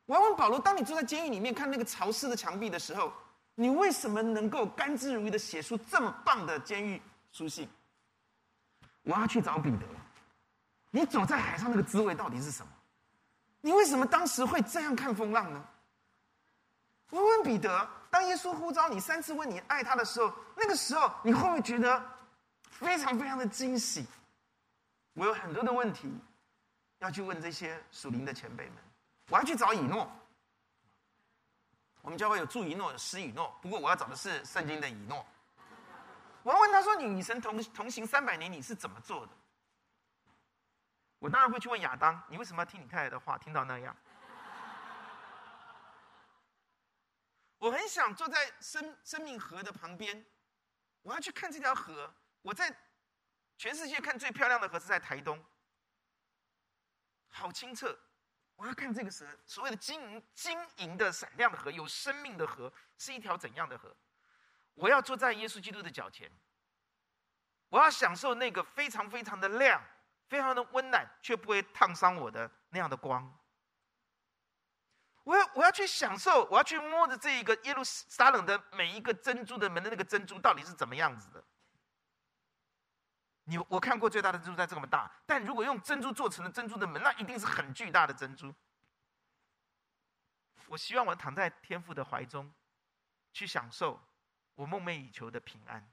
[0.05, 3.13] 我要问保罗，当你坐在监狱里面看那个潮湿的墙壁的时候，
[3.55, 7.69] 你为什么能够甘之如饴的写出这么棒的监狱书信？
[9.03, 9.85] 我要去找彼得，
[10.91, 12.71] 你走在海上那个滋味到底是什么？
[13.61, 15.65] 你为什么当时会这样看风浪呢？
[17.11, 21.99] 我问彼得，当耶稣呼召你三次问你爱他的时候，那个时候你会不会觉得
[22.69, 24.05] 非常非常的惊喜？
[25.13, 26.13] 我有很多的问题
[26.99, 28.75] 要去问这些属灵的前辈们。
[29.29, 30.07] 我要去找以诺。
[32.03, 35.25] 我们教会有助以诺，施以诺，不过我要找的是圣经的以诺。
[36.43, 39.31] 我要问他说：“你与神同同行三百年，你是怎么做的？”
[41.17, 43.95] 我当然会去问亚当：“你为什么要听你太太的话，听到那样？”
[47.63, 50.25] 我很想坐在生生命河的旁边，
[51.01, 52.13] 我要去看这条河。
[52.41, 52.69] 我在
[53.57, 55.41] 全世界看最漂亮的河是在台东，
[57.29, 57.97] 好清澈。
[58.57, 63.95] 我要看这个河，所谓的晶莹晶莹的闪亮的河，有生命的河，是一条怎样的河？
[64.73, 66.29] 我要坐在耶稣基督的脚前，
[67.69, 69.81] 我要享受那个非常非常的亮、
[70.27, 73.33] 非常的温暖，却不会烫伤我的那样的光。
[75.23, 81.43] 我要我要去享受，我要去摸着这一个耶路撒冷的每一个珍珠的门的那个珍珠到底是怎么样子的？
[83.45, 88.53] 你我看过最大的珍珠在这么大，但如果用珍珠做成的珍珠的门，那一定是很巨大的珍珠。
[90.67, 92.53] 我希望我躺在天父的怀中，
[93.31, 94.01] 去享受
[94.55, 95.89] 我梦寐以求的平安。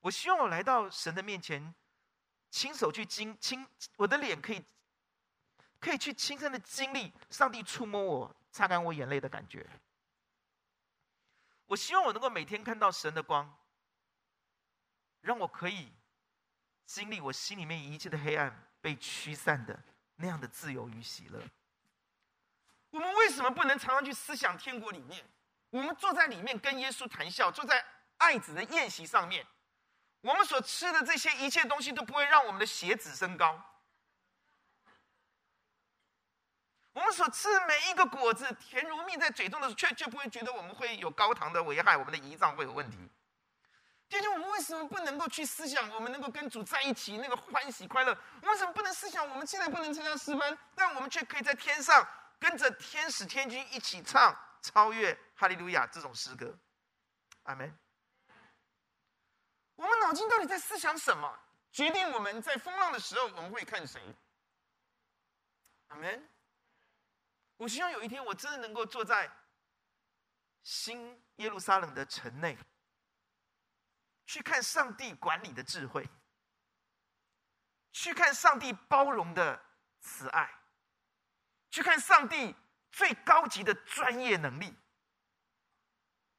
[0.00, 1.74] 我希望我来到神的面前，
[2.50, 3.66] 亲手去经亲
[3.96, 4.64] 我的脸可以。
[5.80, 9.66] 可以去亲身的经历上帝触摸我、擦干我眼泪的感觉。
[11.66, 13.58] 我希望我能够每天看到神的光，
[15.20, 15.92] 让我可以
[16.86, 19.78] 经历我心里面一切的黑暗被驱散的
[20.16, 21.40] 那样的自由与喜乐。
[22.90, 25.24] 我们为什么不能常常去思想天国里面？
[25.70, 27.84] 我们坐在里面跟耶稣谈笑，坐在
[28.16, 29.46] 爱子的宴席上面，
[30.22, 33.62] 我们所吃的这些一切东西都不会让我们的血脂升高。
[36.98, 42.98] 我们所吃的每一个果子，甜如蜜在嘴中的时候，却却不会觉得我们会有高糖的危害，我们的胰脏会有问题。
[44.08, 48.18] 究竟我们为什么不能够去思想，我们能够跟主在一起那个欢喜快乐？
[48.42, 52.04] 为什么不能思想，我们现在不能参加诗班，但我们却可以在天上
[52.40, 56.52] 跟着天使天军一起唱超越哈利路亚这种诗歌？
[57.44, 57.78] 阿门。
[59.76, 61.38] 我们脑筋到底在思想什么？
[61.70, 64.02] 决定我们在风浪的时候我们会看谁？
[65.86, 66.28] 阿门。
[67.58, 69.30] 我希望有一天，我真的能够坐在
[70.62, 72.56] 新耶路撒冷的城内，
[74.26, 76.08] 去看上帝管理的智慧，
[77.92, 79.60] 去看上帝包容的
[80.00, 80.48] 慈爱，
[81.70, 82.54] 去看上帝
[82.92, 84.72] 最高级的专业能力，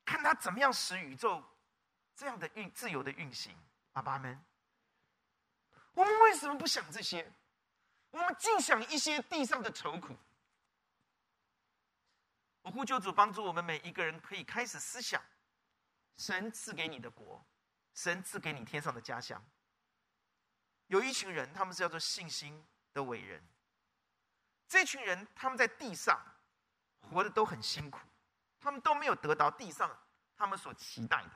[0.06, 1.44] 看他怎么样使宇宙
[2.16, 3.54] 这样的运自由的运行。
[3.94, 4.42] 阿爸们，
[5.92, 7.30] 我们为什么不想这些？
[8.12, 10.16] 我们尽想一些地上的愁苦。
[12.62, 15.22] 我呼救主帮助我们每一个人，可以开始思想
[16.18, 17.44] 神赐给你的国，
[17.94, 19.44] 神赐给你天上的家乡。
[20.88, 23.44] 有一群人，他们是叫做信心的伟人。
[24.68, 26.20] 这群人他们在地上
[27.00, 28.00] 活得都很辛苦，
[28.60, 29.98] 他们都没有得到地上
[30.36, 31.32] 他们所期待的。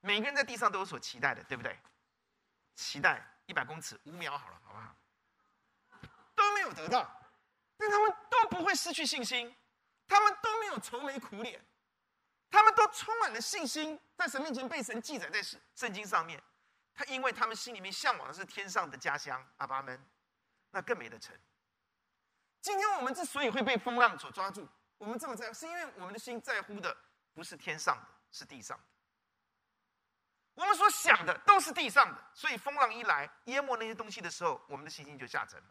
[0.00, 1.78] 每个人在地上都有所期待的，对不对？
[2.74, 4.96] 期待一百公尺五秒好了，好不好？
[6.34, 7.10] 都没有得到，
[7.76, 9.54] 但他们都不会失去信心。
[10.08, 11.62] 他们都没有愁眉苦脸，
[12.50, 15.40] 他们都充满了信心，在神面前被神记载在
[15.74, 16.42] 圣经上面。
[16.94, 20.04] 他因为他们心里面向往的是天上的家乡，阿爸们，
[20.70, 21.32] 那更没得成。
[22.60, 24.66] 今天我们之所以会被风浪所抓住，
[24.96, 26.96] 我们这么在，是因为我们的心在乎的
[27.34, 28.84] 不是天上的，是地上的。
[30.54, 35.66] 我们所想的都是地上的，所以风浪一来淹没那些东西的时候，我们的信心就下沉了。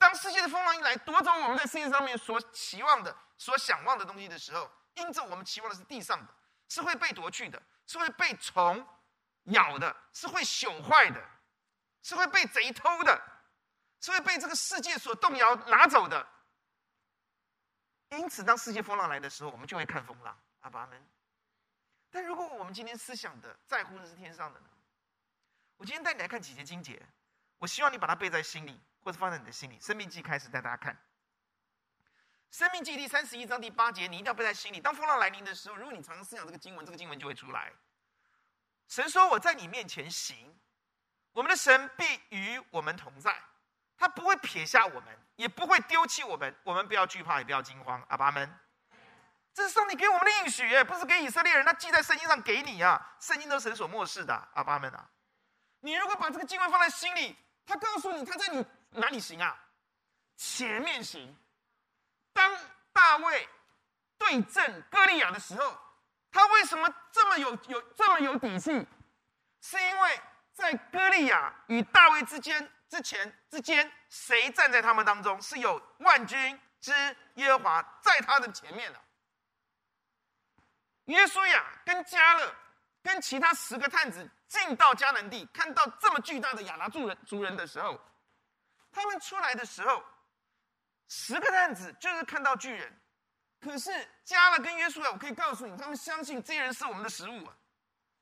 [0.00, 6.34] 当世界的风浪一来，夺走我们在世界上面所期望的、所想望的东西的时候，因着我们期望的是地上的，
[6.70, 8.84] 是会被夺去的，是会被虫
[9.44, 11.22] 咬的，是会朽坏的，
[12.02, 13.22] 是会被贼偷的，
[14.00, 16.26] 是会被这个世界所动摇拿走的。
[18.08, 21.06] 因此，当世界风浪来的时候，我们就会看风浪，阿爸们。
[22.10, 24.66] 但如果我们今天思想的在乎的是天上的呢？
[25.76, 27.06] 我今天带你来看几节经节，
[27.58, 29.78] 我希望你把它背在心里，或者放在你的心里。
[29.80, 30.96] 生命记开始带大家看。
[32.50, 34.80] 生命记第三十一章第八节，你一定要背在心里。
[34.80, 37.72] 当风浪来临的时候，如果你常常思想这个经文，这个经文就会出来。
[38.88, 40.58] 神说：“我在你面前行，
[41.30, 43.40] 我们的神必与我们同在，
[43.96, 46.52] 他不会撇下我们，也不会丢弃我们。
[46.64, 48.52] 我们不要惧怕，也不要惊慌。”阿爸们，
[49.54, 53.14] 这是上帝给我们的应许，不是给以色列人，他记在圣经上给你啊。
[53.20, 55.08] 圣经都是神所默示的，阿爸们啊。
[55.78, 59.58] 你如果把这个经文放在心里，他告诉你他在你哪里行啊？
[60.36, 61.36] 前面行。
[62.32, 62.56] 当
[62.92, 63.48] 大卫
[64.16, 65.76] 对阵歌利亚的时候，
[66.30, 68.86] 他为什么这么有有这么有底气？
[69.60, 70.20] 是因为
[70.52, 75.40] 在歌利亚与大卫之间之前之间，谁站在他们当中？
[75.42, 76.92] 是有万军之
[77.34, 79.00] 耶和华在他的前面的。
[81.04, 82.54] 约书亚跟加勒
[83.02, 88.00] 跟其他十个探子进到迦南地，看到这么巨大的亚衲族人族人的时候，
[88.92, 90.02] 他们出来的时候。
[91.12, 92.96] 十个探子就是看到巨人，
[93.60, 93.90] 可是
[94.24, 97.56] 加勒跟约书亚，我可以告诉你，他们相信这些人是我们的食物啊。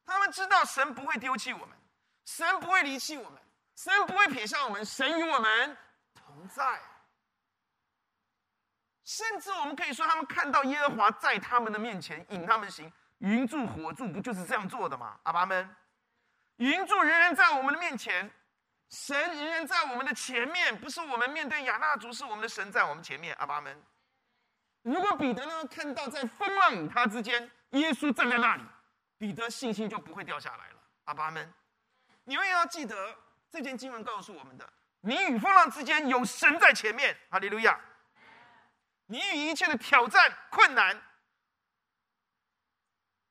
[0.07, 1.77] 他们知道神不会丢弃我们，
[2.25, 3.39] 神不会离弃我们，
[3.77, 5.77] 神不会撇下我们，神与我们
[6.15, 6.81] 同在。
[9.05, 15.21] 甚至我们可以说，他们看到耶和华在他们的面前引他们行，云柱火柱，不就是这样做的吗？
[15.25, 15.77] 阿爸们，
[16.57, 18.31] 云柱仍然在我们的面前。
[18.91, 23.35] 神仍然在我们的前面，不是我们面对亚纳族，是我们的神在我们前面。
[23.35, 23.83] 阿爸们，
[24.83, 28.63] 如果彼得呢看到在风浪与他之间，耶稣站在那里，
[29.19, 30.83] 彼得信心就不会掉下来了。
[31.05, 31.53] 阿爸们，
[32.25, 33.17] 你们也要记得
[33.51, 37.15] 这件经文告诉我们的：你与风浪之间有神在前面。
[37.31, 37.79] 哈利路亚！
[39.05, 40.99] 你与一切的挑战、困难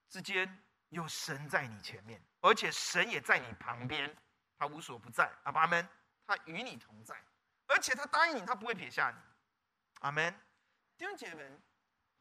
[0.09, 4.15] 之间有神在你前面，而且神也在你旁边。
[4.57, 5.87] 他无所不在，阿爸们，
[6.25, 7.15] 他与你同在，
[7.67, 9.17] 而且他答应你，他不会撇下你，
[9.99, 10.33] 阿门。
[10.97, 11.61] 弟兄姐妹们，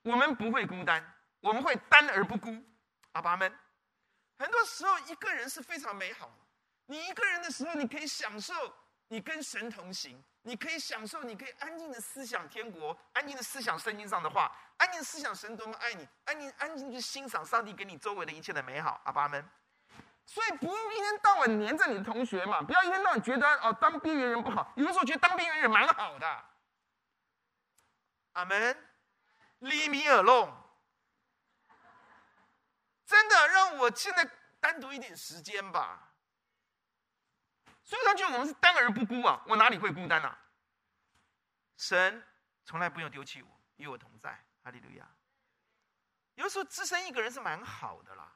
[0.02, 1.02] 我们不会孤单，
[1.40, 2.62] 我们会单而不孤，
[3.12, 3.50] 阿爸们。
[4.38, 6.34] 很多时候，一个人是非常美好的。
[6.86, 8.52] 你一个人的时候，你可以享受
[9.08, 19.42] 你跟神同行，你可以享受，你可以安静的思想天国，安静的思想圣经上的话，安静思想神多么爱你，安静安静去欣赏上帝给你周围的一切的美好，阿爸们。
[20.26, 24.72] 所以不用一天到晚黏着你的同学嘛，不要一天到晚觉得哦，当边缘人不好。
[24.76, 26.44] 有的时候觉得当边缘人蛮好的。
[28.32, 28.76] 阿门
[29.60, 30.52] ，Leave me alone。
[33.06, 36.12] 真的让我现在单独一点时间吧。
[37.84, 40.36] 所以他觉得我们是单而不孤啊，我哪里会孤单啊？
[41.76, 42.20] 神
[42.64, 44.44] 从来不用丢弃我，与我同在。
[44.64, 45.08] 哈利路亚。
[46.34, 48.32] 有时候只身一个人是蛮好的啦，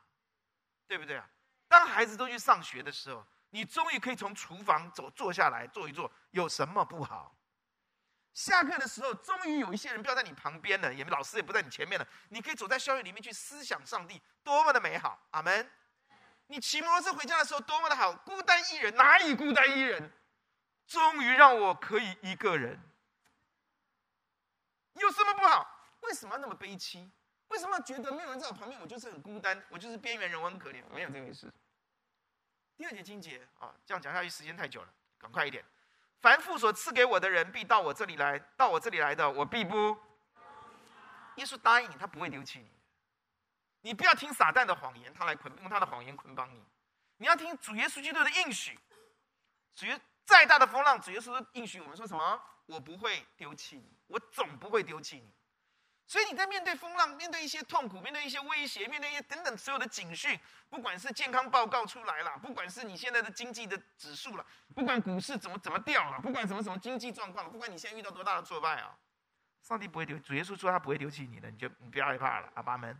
[0.86, 1.28] 对不对啊？
[1.70, 7.32] 当孩子都去上学的时候，你终于可以从厨房走坐下来坐一坐，有什么不好？
[8.34, 15.16] 下课的时候，终于有一些人不要在你旁边了，也老师也不在你前面了，你可以走在校园里面去思想上帝，多么的美好！
[15.30, 15.70] 阿门。
[16.48, 18.12] 你骑摩托车回家的时候，多么的好！
[18.12, 20.12] 孤单一人，哪里孤单一人？
[20.88, 22.76] 终于让我可以一个人，
[24.94, 25.64] 有什么不好？
[26.00, 27.08] 为什么要那么悲戚？
[27.46, 30.82] 为什么觉得没有人在我旁边，我就是很孤单，我就是边缘人，我很可怜？
[30.92, 31.52] 没有这回事。
[32.80, 34.88] 第二节经节啊，这样讲下去时间太久了，
[35.18, 35.62] 赶快一点。
[36.22, 39.94] 凡父所赐给我的人，必到我这里来；到我这里来的，我必不。
[41.36, 42.70] 耶稣答应你，他不会丢弃你。
[43.82, 46.64] 你不要听撒旦的谎言，他来捆用他的谎言捆绑你。
[47.18, 48.80] 你要听主耶稣基督的应许。
[49.74, 52.42] 主耶再大的风浪，主耶稣应许我们说什么？
[52.64, 55.30] 我不会丢弃你，我总不会丢弃你。
[56.10, 60.36] 所以你在面对风浪、面对一些痛苦、面对一些威胁、面对一些等等所有的警讯，
[60.68, 64.44] 不管是健康报告出来了，不管是你现在的经济的指数了，
[64.74, 68.98] 不管股市怎么怎么掉了，不管什么什么经济状况，不管你现在遇到多大的挫败啊，
[69.62, 72.90] 上帝不会丢，主耶稣说他不会丢弃你的，你就你不要害怕了，阿爸们。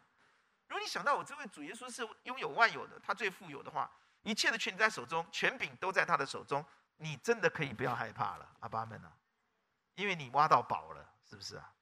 [0.69, 3.91] 如果你想到我这位主耶稣是拥有万有的，他最富有的话，
[4.23, 6.65] 一切的权在手中，权柄都在他的手中，
[6.99, 9.11] 你真的可以不要害怕了，阿爸们啊，
[9.97, 11.73] 因为你挖到宝了，是不是啊？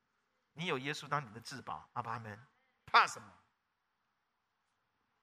[0.58, 2.36] 你有耶稣当你的至宝，阿爸们，
[2.84, 3.32] 怕什么？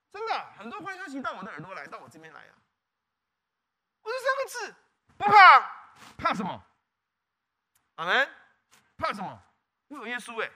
[0.10, 2.56] 真的，很多坏消息到我的耳朵来，到我这边来啊！
[4.02, 4.76] 我就三个字：
[5.18, 5.92] 不怕。
[6.18, 6.66] 怕什么？
[7.96, 8.34] 阿门。
[8.96, 9.44] 怕什么？
[9.90, 10.50] 我有耶稣哎！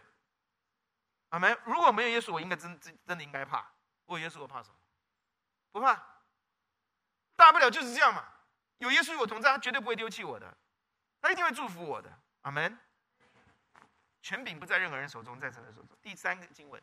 [1.32, 1.62] 阿门。
[1.66, 3.70] 如果没有耶稣，我应该真真真的应该怕。
[4.06, 4.76] 我有耶稣，我怕什么？
[5.74, 6.02] 不怕。
[7.36, 8.26] 大不了就是这样嘛。
[8.78, 10.58] 有耶稣与我同在，他绝对不会丢弃我的，
[11.20, 12.18] 他一定会祝福我的。
[12.44, 12.80] 阿门。
[14.22, 15.98] 权柄不在任何人手中，在神的手中。
[16.02, 16.82] 第三个经文，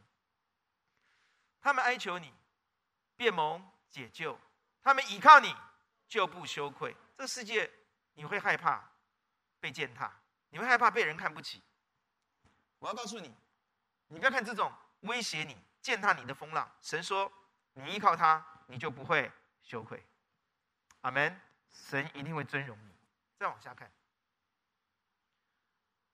[1.61, 2.33] 他们哀求你，
[3.17, 4.37] 便蒙解救；
[4.83, 5.55] 他们倚靠你，
[6.09, 6.97] 就不羞愧。
[7.17, 7.71] 这个世界
[8.15, 8.91] 你会害怕
[9.61, 10.13] 被践踏，
[10.51, 11.63] 你会害怕被人看不起。
[12.79, 13.35] 我要告诉你，
[14.09, 16.71] 你不要看这种威胁你、践踏你的风浪。
[16.81, 17.33] 神说，
[17.75, 19.31] 你依靠他，你就不会
[19.63, 20.03] 羞愧。
[21.03, 21.41] 阿门。
[21.79, 22.97] 神一定会尊荣你。
[23.37, 23.93] 再往下看，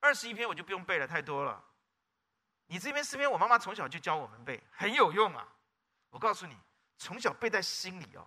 [0.03, 1.65] 二十一篇我就不用背了，太多了。
[2.67, 5.47] 你这篇诗篇，我妈妈从小就教我们背，很有用啊。
[6.11, 6.59] 我告诉你，
[6.99, 8.27] 从小背在心里哦，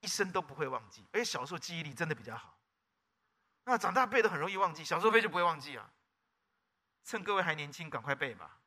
[0.00, 1.06] 一生都不会忘记。
[1.12, 2.58] 而且小时候记忆力真的比较好，
[3.64, 5.88] 那长大背的很容易忘记，小时候背就不会忘记啊。
[7.04, 8.58] 趁各位还年轻，赶快背吧。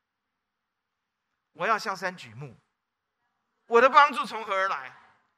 [1.52, 2.58] 我要向山举目，
[3.68, 4.96] 我的帮助从何而来？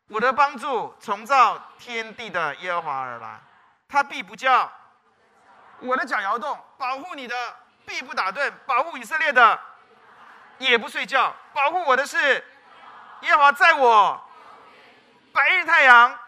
[0.07, 3.41] 我的帮助从造天地的耶和华而来，
[3.87, 4.71] 他必不叫
[5.81, 7.35] 我的脚摇动，保护你的
[7.85, 9.59] 必不打盹，保护以色列的
[10.57, 12.43] 也不睡觉，保护我的是
[13.21, 14.23] 耶和华在我，
[15.33, 16.19] 白日太阳，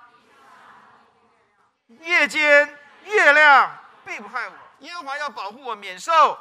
[1.87, 6.37] 夜间月亮必不害我，耶和华要保护我免受，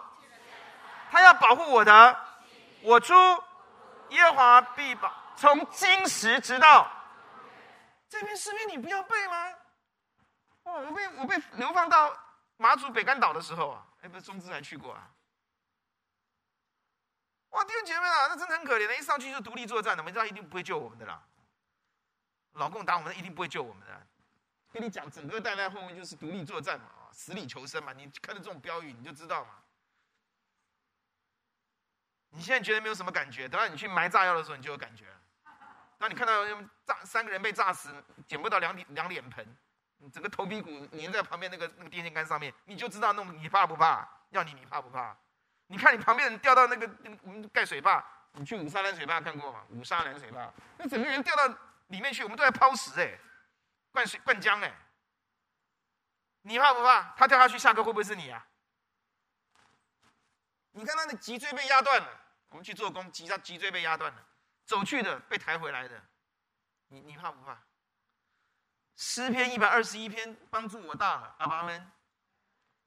[1.11, 2.17] 他要保护我的，
[2.83, 3.15] 我出
[4.09, 6.91] 耶和华必保，从今时直到。
[8.09, 9.49] 这篇诗篇你不要背吗？
[10.65, 12.15] 哦，我被我被流放到
[12.63, 15.11] 马祖北竿岛的时候啊，哎，不是中资还去过啊。
[17.51, 21.21] 哇，弟兄姐妹啊，那真的很可怜的，一上去就独立作战的，我们知道一定不会救我们的啦。
[22.53, 24.07] 老共打我们，一定不会救我们的。
[24.71, 27.93] 跟你讲，整个带来后面就是独立作战嘛，死里求生嘛。
[27.93, 29.57] 你看到这种标语，你就知道嘛。
[32.29, 35.21] 你现在觉得没有什么感觉，等到你去埋炸药的时候，你就有感觉了。
[35.99, 36.45] 当你看到
[36.87, 37.93] 炸三个人被炸死，
[38.29, 39.47] 捡不到两两脸盆，
[40.05, 44.07] 你整个头皮骨粘在旁边那个那个电线杆上面，你就知道那你怕不怕？
[44.31, 45.17] 要你你怕不怕？
[45.69, 46.91] 你看你旁边人掉到那个
[47.23, 49.65] 我们盖水坝，你去五沙拦水坝看过吗？
[49.71, 51.47] 五沙拦水坝，那整个人掉到
[51.87, 53.17] 里面去，我们都在抛石哎，
[53.93, 54.73] 灌水灌浆哎，
[56.43, 57.15] 你怕不怕？
[57.17, 58.45] 他掉下去，下个会不会是你啊？
[60.73, 62.09] 你看他的脊椎被压断了，
[62.49, 64.27] 我们去做工，脊椎脊椎被压断了。
[64.65, 66.03] 走去的被抬回来的，
[66.89, 67.57] 你你怕不怕？
[68.97, 71.91] 诗篇一百二十一篇帮助我大了，阿爸们。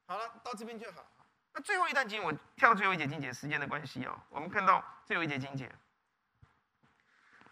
[0.07, 1.05] 好了，到这边就好。
[1.53, 4.19] 那最后一段经，我跳最后一节经节，时间的关系哦。
[4.29, 5.71] 我们看到最后一节经节，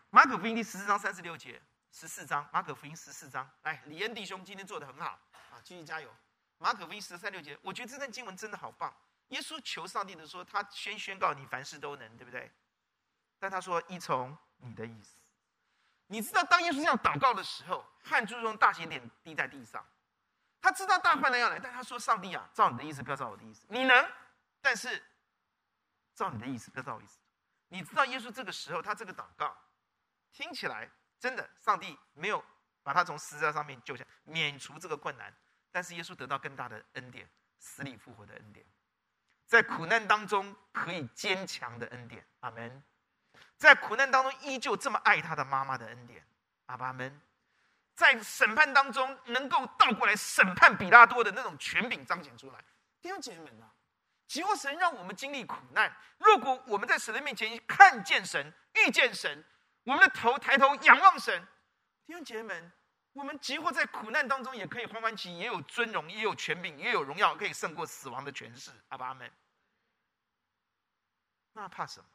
[0.10, 5.20] 马可福音第十四章三十六节，十四章马可福音十四章，来，李恩弟兄今天做的很好
[5.52, 6.14] 啊，继续加油。
[6.58, 8.94] 马可福音十三六节，我觉得这段经文真的好棒。
[9.30, 12.52] 耶稣求上帝的说，他先宣告你凡事都能，对不对？
[13.40, 15.16] 但他说：“依从你的意思。”
[16.14, 19.84] 你知道，当耶稣这样祷告的时候，汗珠中大血点滴在地上。
[20.62, 23.66] 他知道大患难要来，但他说：“上帝啊，照你的意思，不要照我的意思。
[23.68, 24.12] 你能，
[24.62, 25.04] 但是
[26.14, 27.18] 照你的意思，不要照我的意思。”
[27.68, 29.58] 你知道，耶稣这个时候他这个祷告，
[30.32, 30.88] 听起来
[31.20, 32.46] 真的，上帝没有
[32.84, 35.36] 把他从十字架上面救下，免除这个困难。
[35.72, 38.64] 但是耶稣得到更大的恩典，死里复活的恩典，
[39.48, 42.24] 在苦难当中可以坚强的恩典。
[42.42, 42.84] 阿门。
[43.58, 46.26] 在苦难当中，依旧这么爱他的妈妈的恩典，
[46.66, 47.22] 阿爸们，
[47.96, 52.64] 在审判当中能够倒过来审判比拉多的那种权柄彰显出来。
[53.02, 53.72] 弟兄姐妹们啊，
[54.28, 55.96] 只有神让我们经历苦难。
[56.18, 59.44] 如果我们在神的面前看见神、遇见神，
[59.84, 61.46] 我们的头抬头仰望神，
[62.06, 62.72] 弟兄姐妹们，
[63.14, 68.72] 我们即或在苦难当中也可以欢欢喜喜，也有尊荣，也有权柄，也有荣耀，可以胜过死亡的权势。
[68.90, 69.32] 阿爸们，
[71.54, 72.13] 那怕什么？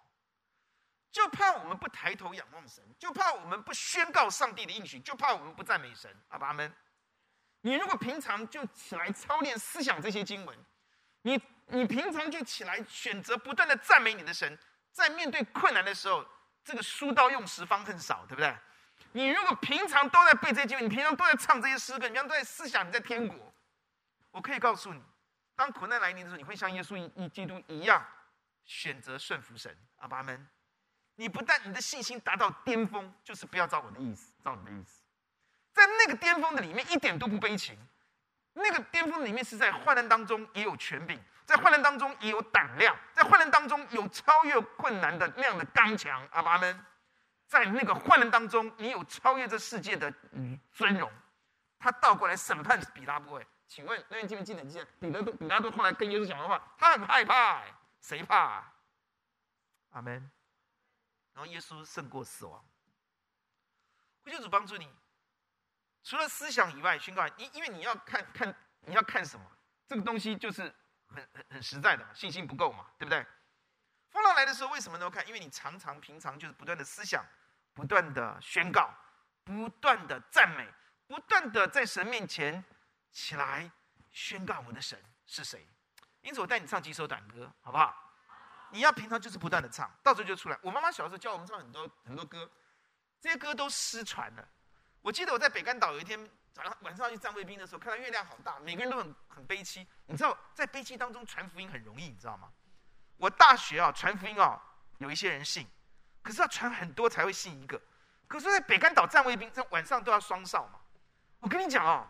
[1.10, 6.14] 就怕我们不抬头仰望神，就怕我们不宣告上帝的应许，就怕我们不赞美神。
[6.28, 6.72] 阿爸们，
[7.62, 10.56] 你如果平常就起来操练思想这些经文，
[11.22, 14.58] 你你平常就起来选择不断的赞美你的神，
[14.92, 16.24] 在面对困难的时候，
[16.62, 18.54] 这个书到用时方恨少，对不对？
[19.12, 23.52] 你如果平常都在背这些经文，你平常都在唱这些诗歌，你平常都在思想你在天国，
[24.30, 25.02] 我可以告诉你，
[25.56, 28.06] 当苦难来临的时候，你会像耶稣一基督一样
[28.66, 29.74] 选择顺服神。
[29.96, 30.46] 阿爸们。
[31.20, 35.02] 你不但你的信心达到巅峰，就是不要照我的意思，照你的意思，
[35.72, 37.76] 在那个巅峰的里面一点都不悲情，
[38.52, 46.24] 那个巅峰里面是在患难当中也有权柄，在患难当中也有胆量，在患难当中有超越困难的那样的刚强。
[46.30, 46.86] 阿爸们，
[47.48, 50.14] 在那个患难当中，你有超越这世界的
[50.70, 51.10] 尊荣。
[51.80, 54.64] 他倒过来审判比拉多，请问那边记不记得？
[54.64, 57.60] 记得彼得多，比拉多后来跟耶稣讲的话，他很害怕，
[58.00, 58.62] 谁怕？
[59.90, 60.30] 阿门。
[61.38, 62.64] 然后耶稣胜过死亡，
[64.26, 64.92] 求主帮助你。
[66.02, 69.46] 除了思想以外，宣告因因为你要看看你要看什么，
[69.86, 70.62] 这个东西就是
[71.06, 73.24] 很很很实在的，信心不够嘛，对不对？
[74.10, 75.24] 风浪来的时候为什么能够看？
[75.28, 77.24] 因为你常常平常就是不断的思想，
[77.72, 78.92] 不断的宣告，
[79.44, 80.68] 不断的赞美，
[81.06, 82.64] 不断的在神面前
[83.12, 83.70] 起来
[84.10, 85.64] 宣告我的神是谁。
[86.22, 88.07] 因此，我带你唱几首短歌，好不好？
[88.70, 90.58] 你要平常就是不断的唱，到时候就出来。
[90.62, 92.50] 我妈妈小时候教我们唱很多很多歌，
[93.20, 94.48] 这些歌都失传了。
[95.00, 99.86] 我记得我在北竿岛有一天早上晚上去站卫兵的时候，看到月亮好大，每个人都很很悲戚。
[100.06, 102.50] 你知道在悲戚当中传福音很容易，你知道吗？
[103.16, 104.60] 我大学啊传福音啊，
[104.98, 105.66] 有一些人信，
[106.22, 107.80] 可是要传很多才会信一个。
[108.26, 110.78] 可是，在北竿岛站卫兵，在晚上都要双哨嘛。
[111.40, 112.06] 我跟你讲啊，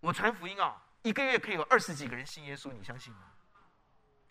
[0.00, 3.32] 我传福音啊，一个月可以有二十几个人信耶稣，你相信吗？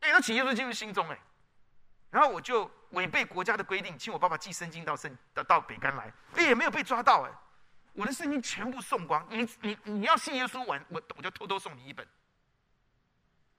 [0.03, 1.17] 哎，那请耶稣进入心中哎。
[2.11, 7.31] 然后我就违背国家的规定，请我爸爸寄圣经到圣到到北竿来，哎，也没有被抓到哎。
[7.93, 12.07] 我的圣经全部送光，你你你要信耶稣，我我我就偷偷送你一本。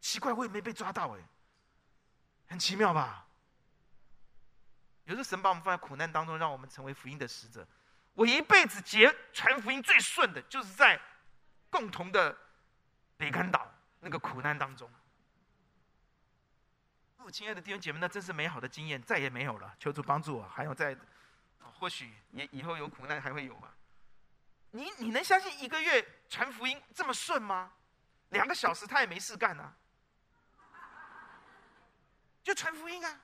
[0.01, 1.21] 奇怪，我也没被抓到哎，
[2.47, 3.27] 很奇妙吧？
[5.05, 7.67] 有时候神把我们放在苦难当中，让我们成为福音的使者。
[8.13, 11.01] 我一辈子结传福音最顺的，就是在
[11.71, 12.37] 共同的
[13.17, 13.69] 北竿岛
[14.01, 14.89] 那个苦难当中。
[17.31, 19.75] 亲爱的弟兄姐妹，那真是美好的经验，再也没有了。
[19.79, 20.97] 求主帮助我，还有在，
[21.61, 23.75] 或许也以后有苦难还会有吧。
[24.70, 27.72] 你你能相信一个月传福音这么顺吗？
[28.31, 29.72] 两个小时他也没事干啊，
[32.43, 33.20] 就传福音啊。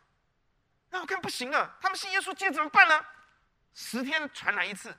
[0.89, 3.05] 那我看不行了，他们信耶稣，接着怎么办呢？
[3.75, 4.97] 十天传来一次，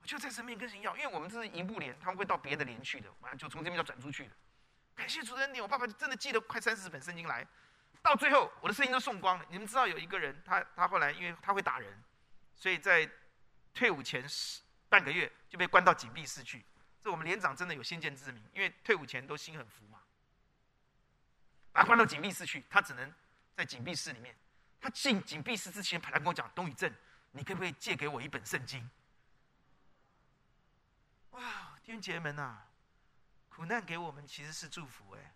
[0.00, 4.34] 我就在身边跟人要，因为我们这是一部连，他们会到别的连去的，完了就从这边要转出去的。
[4.94, 7.46] 感谢主的恩典，我爸爸真的寄了快三十本圣经来，
[8.02, 9.44] 到最后我的圣经都送光了。
[9.50, 12.02] 你们知道有一个人，他他后来因为他会打人，
[12.54, 13.08] 所以在
[13.74, 14.24] 退伍前
[14.88, 16.64] 半个月就被关到禁闭室去。
[17.02, 20.00] 这我们连长真的有先见之明，因为退伍前都心很浮嘛，
[21.72, 23.12] 把他关到禁闭室去，他只能
[23.54, 24.34] 在禁闭室里面。
[24.80, 26.92] 他进禁闭室之前，跑来跟我讲：“董宇正，
[27.32, 28.88] 你可不可以借给我一本圣经？”
[31.30, 32.66] 哇，弟兄姐妹们呐、啊，
[33.48, 35.34] 苦难给我们其实是祝福哎！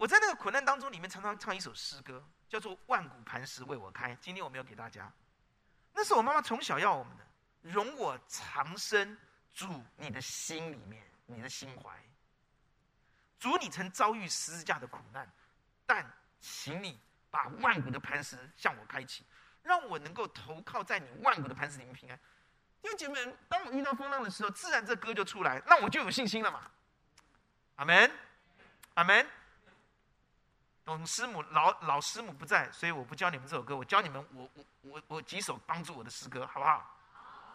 [0.00, 4.16] 我在那个苦难当中，里面常常唱一首诗歌，叫做《万古磐石为我开》。
[4.18, 5.12] 今天我没有给大家，
[5.92, 7.26] 那是我妈妈从小要我们的，
[7.60, 9.14] 容我长生
[9.52, 11.90] 主你的心里面，你的心怀。
[13.38, 15.30] 主，你曾遭遇十字架的苦难，
[15.84, 16.98] 但请你。
[17.30, 19.24] 把万古的磐石向我开启，
[19.62, 22.18] 让我能够投靠在你万古的磐石里面平安。
[22.82, 26.68] 弟兄姐妹们，当我遇到风浪的时候，自然这歌就出来，那我就有信心了嘛。
[27.76, 28.10] 阿门，
[28.94, 29.24] 阿门。
[30.96, 36.84] 董师母老老师母不在，所以我不教你们这首歌，我教你们我我我我几首帮助我的诗歌，好不好？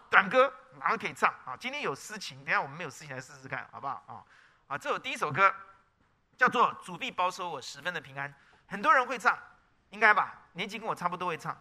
[0.10, 1.58] 短歌马上可以唱啊。
[1.60, 4.24] 今天有诗情，等下我们没有诗情来试试看，好不好啊？
[4.68, 5.54] 啊，这首第一首歌
[6.38, 8.30] 叫做《主必保守我十分的平安》，
[8.68, 9.38] 很多人会唱。
[9.90, 11.58] 应该吧，年纪跟我差不多会唱。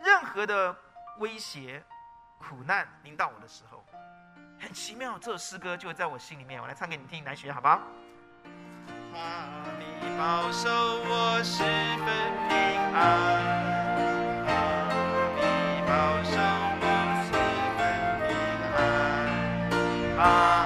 [0.00, 0.76] 任何的
[1.18, 1.84] 威胁、
[2.38, 3.84] 苦难临到我的时候，
[4.60, 6.62] 很奇妙，这首诗歌就会在我心里面。
[6.62, 7.80] 我来唱给你听，来学好不好？
[10.00, 12.06] 你保守我十分
[12.48, 12.54] 平
[12.94, 12.98] 安。
[20.16, 20.57] 你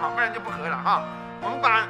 [0.00, 1.02] 好不然就不合了哈。
[1.40, 1.86] 我们把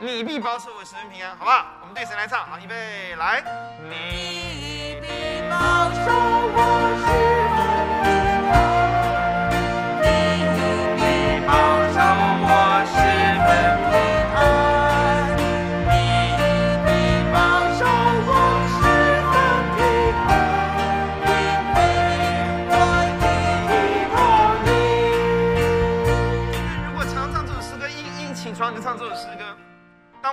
[0.00, 1.66] 你必保守我十分平安好不好？
[1.80, 2.46] 我们对谁来唱？
[2.46, 3.42] 好预备来。
[3.88, 6.10] 你一定能收
[6.54, 6.56] 获
[7.06, 7.37] 幸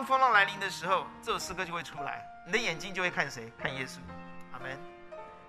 [0.06, 3.52] 风浪来临的时候，这首诗歌就会出来，你的眼睛就会看谁？
[3.58, 3.98] 看耶稣。
[4.54, 4.78] 阿门。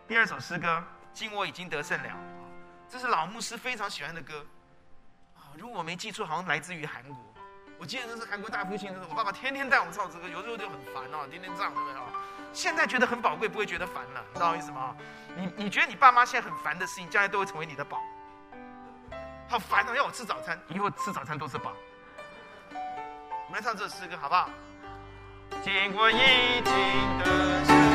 [0.09, 0.83] 第二首诗歌，
[1.13, 2.09] 今我已经得胜了，
[2.89, 4.45] 这是老牧师非常喜欢的歌。
[5.35, 7.17] 啊，如果我没记错，好像来自于韩国。
[7.79, 12.05] 我记得那是韩国大复兴的时候，我爸爸天天带我唱这个，有时候就很烦哦，天天唱，对不对啊？
[12.53, 14.97] 现在觉得很宝贵，不会觉得烦了，你知道我意思吗？
[15.37, 18.01] 你你觉得你爸妈现在很烦的事情，将来都会成为你的宝。
[19.49, 21.73] 好烦哦，要我吃早餐，以后吃早餐都是宝。
[23.49, 24.51] 我们来唱这诗歌，好不好？
[25.63, 26.19] 经得胜
[27.21, 27.86] 了，今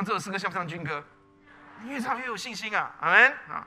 [0.00, 1.04] 唱这首诗歌像不像军歌？
[1.84, 2.90] 越唱越有信心啊！
[3.00, 3.66] 阿门啊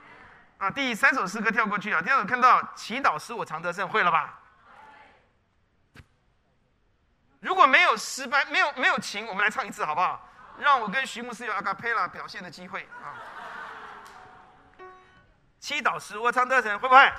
[0.57, 0.71] 啊！
[0.71, 4.39] 第三首诗歌跳过去啊，第二首看到祈祷使我常得胜，会了吧？
[7.39, 10.27] 如果没有失败，没有没有情，我们来唱一次好不好？
[10.57, 13.13] 让我跟徐牧师有阿卡贝拉表现的机会啊！
[15.59, 17.13] 祈祷使我常得胜，会不会？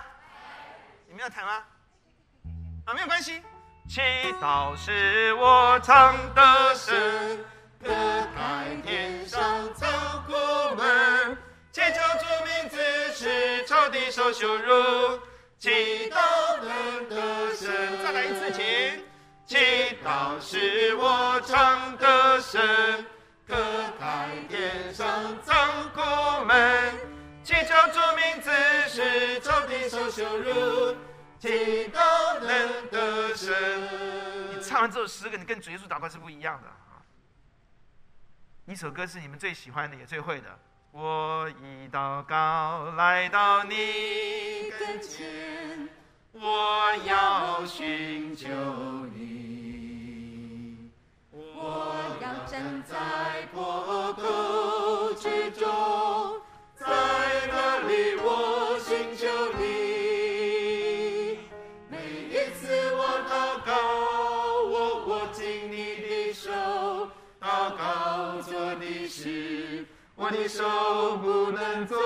[1.07, 1.62] 你们要弹吗？
[2.87, 3.45] 啊，没有关系。
[3.89, 4.01] 祈
[4.41, 7.45] 祷使我常得胜，
[7.85, 7.91] 隔
[8.35, 9.39] 开天上
[9.74, 9.93] 仓
[10.26, 10.32] 库
[10.74, 11.37] 门，
[11.70, 12.78] 祈求主名字
[13.12, 15.20] 使仇敌受羞辱，
[15.59, 16.16] 祈祷
[16.62, 17.70] 能得胜。
[18.03, 19.05] 再来一次，请。
[19.47, 19.59] 祈
[20.03, 22.62] 祷使我常得胜，
[23.47, 23.55] 隔
[24.01, 25.07] 开天上
[25.43, 26.95] 仓库门，
[27.43, 28.51] 祈求主名字
[28.89, 30.97] 使仇敌受羞辱。
[31.39, 33.55] 祈祷能得胜。
[34.49, 36.93] 你唱完这首诗歌，你跟主耶稣祷告是不一样的啊。
[38.67, 40.59] 一首歌是你们最喜欢的，也最会的。
[40.91, 45.87] 我一祷告来到你跟前，
[46.33, 48.49] 我要寻求
[49.15, 50.91] 你，
[51.31, 55.03] 我要站在坡口
[70.25, 71.99] 我的手不能做，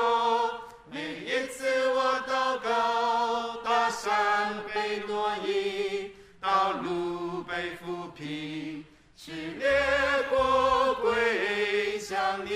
[0.91, 6.11] 每一次我祷告，大山被挪移，
[6.41, 8.85] 道路被抚平，
[9.16, 9.71] 是列
[10.29, 12.51] 国归向你。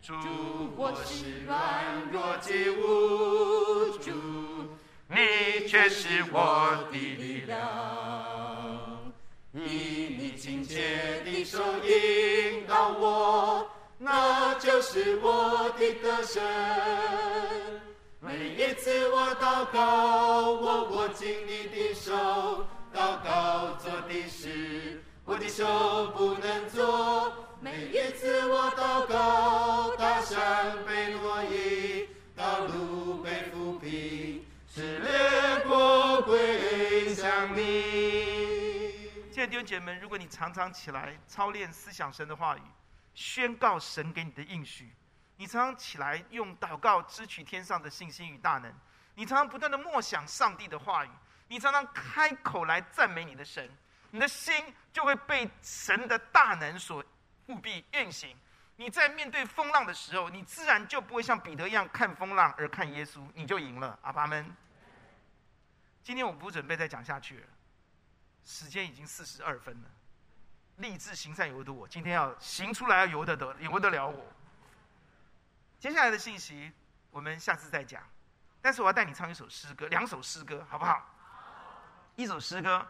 [0.00, 0.14] 主，
[0.76, 4.12] 我是软弱极无助，
[5.08, 8.33] 你却是我的力量。
[9.54, 16.42] 以你亲切的手引导我，那就是我的得胜。
[18.18, 22.12] 每一次我祷告，我握紧你的手，
[22.92, 27.32] 祷告做的事，我的手不能做。
[27.60, 35.08] 每一次我祷告，大山被挪移，道路被抚平，是列
[35.68, 38.13] 国归向你。
[39.46, 42.62] 弟兄姐妹们，如果你常常起来操练思想神的话语，
[43.14, 44.86] 宣告神给你的应许；
[45.36, 48.70] 你常常起来用祷告支取天上的信心与大能；
[49.14, 51.08] 你常常不断的默想上帝的话语；
[51.48, 53.70] 你常常开口来赞美你的神，
[54.10, 57.04] 你的心就会被神的大能所
[57.46, 58.36] 务必运行。
[58.76, 63.98] 你在面对风浪的时候，你自然就不会像彼得一样看风浪而看耶稣，你就赢了。
[64.02, 64.50] 阿爸们，
[66.02, 67.46] 今天我不准备再讲下去了。
[68.44, 69.90] 时间已经四十二分了，
[70.76, 74.26] 立志行善由得我，今天要行出来要由得得由得了我。
[75.78, 76.72] 接下来的信息
[77.10, 78.02] 我们下次再讲，
[78.60, 81.06] 但是我要带你唱一首诗歌，两首诗歌，好不好？
[82.16, 82.86] 一首诗歌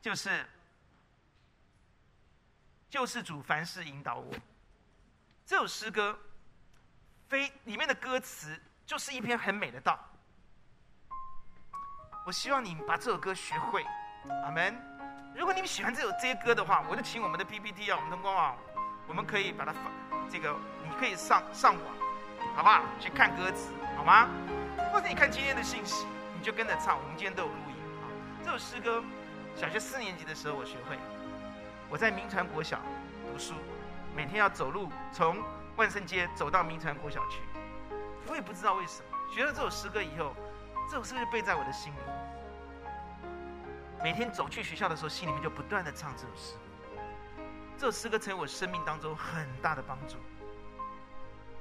[0.00, 0.46] 就是
[2.90, 4.34] 救世主凡事引导我。
[5.44, 6.18] 这首诗歌
[7.28, 9.98] 非里面的歌词就是一篇很美的道。
[12.26, 13.84] 我希望你把这首歌学会，
[14.44, 14.95] 阿门。
[15.36, 18.56] 如果你们喜欢这首这些歌的话，我就请我们的 PPT 啊，我们的官网，
[19.06, 19.92] 我们可以把它放
[20.30, 21.84] 这个，你可以上上网，
[22.56, 22.80] 好不好？
[22.98, 24.30] 去看歌词，好吗？
[24.90, 26.06] 或者你看今天的信息，
[26.38, 26.96] 你就跟着唱。
[26.96, 28.08] 我们今天都有录音啊。
[28.42, 29.04] 这首诗歌，
[29.54, 30.96] 小学四年级的时候我学会。
[31.90, 32.80] 我在铭传国小
[33.30, 33.52] 读书，
[34.16, 35.36] 每天要走路从
[35.76, 37.42] 万圣街走到铭传国小去。
[38.26, 40.34] 我也不知道为什么，学了这首诗歌以后，
[40.90, 41.98] 这首诗歌就背在我的心里。
[44.02, 46.54] 每天走去学校的时候，心里面就不断的唱这首诗。
[47.78, 50.16] 这首诗歌成为我生命当中很大的帮助。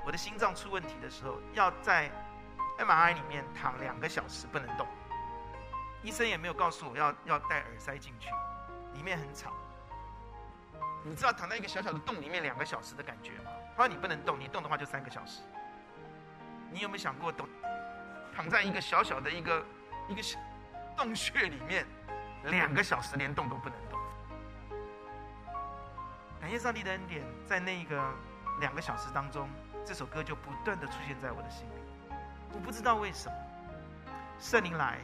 [0.06, 2.12] 我的心脏出问题的时候，要在
[2.78, 4.86] MRI 里面躺两个小时不能动，
[6.04, 8.30] 医生也没有告诉我要要戴耳塞进去，
[8.94, 9.52] 里面很吵。
[11.04, 13.52] 你知道躺在一个小小的洞里面两个小时的感觉吗？
[13.76, 15.42] 他说你不能动，你动的话就三个小时。
[16.72, 17.48] 你有没有想过，懂
[18.36, 19.66] 躺在一个小小的一个
[20.08, 20.40] 一个小
[20.96, 21.86] 洞穴里面？
[22.52, 24.00] 两个小时连动都不能动，
[26.40, 28.14] 感谢上帝的恩典，在那个
[28.60, 29.50] 两个小时当中，
[29.86, 32.16] 这首歌就不断的出现在我的心里。
[32.54, 33.36] 我不知道为什么，
[34.40, 35.00] 圣灵来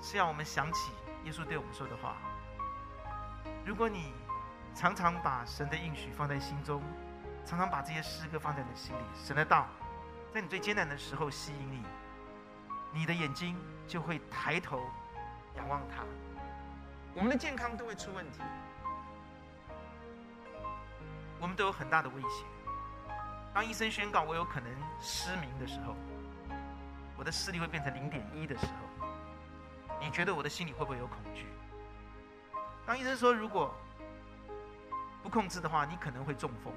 [0.00, 0.92] 是让我们想起
[1.24, 2.16] 耶稣对我们说的话。
[3.64, 4.12] 如果你
[4.74, 6.82] 常常把神的应许放在心中，
[7.44, 9.66] 常常把这些诗歌放在你心里，神的道
[10.32, 11.84] 在你最艰难的时候吸引你，
[12.92, 13.56] 你的眼睛
[13.88, 14.80] 就会抬头
[15.56, 16.04] 仰望他。
[17.16, 18.42] 我们的健康都会出问题，
[21.40, 22.44] 我们都有很大的威胁。
[23.54, 25.96] 当医生宣告我有可能失明的时候，
[27.16, 29.08] 我的视力会变成零点一的时候，
[29.98, 31.46] 你觉得我的心里会不会有恐惧？
[32.84, 33.74] 当医生说如果
[35.22, 36.70] 不控制的话，你可能会中风，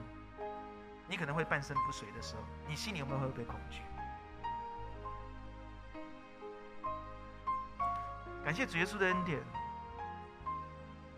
[1.05, 3.81] 你可能会半身不遂的时候，你心里有没有会被恐惧？
[8.41, 9.43] 感谢主耶稣的恩典。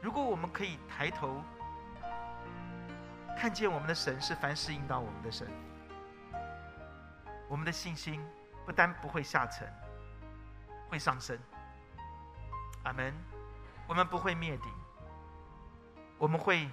[0.01, 1.41] 如果我们可以抬头。
[3.37, 5.47] 看见我们的神是凡事引导我们的神，
[7.49, 8.23] 我们的信心
[8.67, 9.67] 不但不会下沉，
[10.89, 11.39] 会上升。
[12.83, 13.11] 阿门。
[13.87, 14.71] 我们不会灭顶，
[16.19, 16.69] 我们会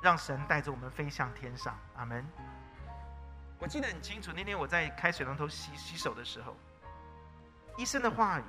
[0.00, 1.78] 让神带着我们飞向天上。
[1.96, 2.24] 阿门。
[3.58, 6.56] 我记得很清楚，那天我在开水龙头洗洗手的时候，
[7.76, 8.44] 医生的话语，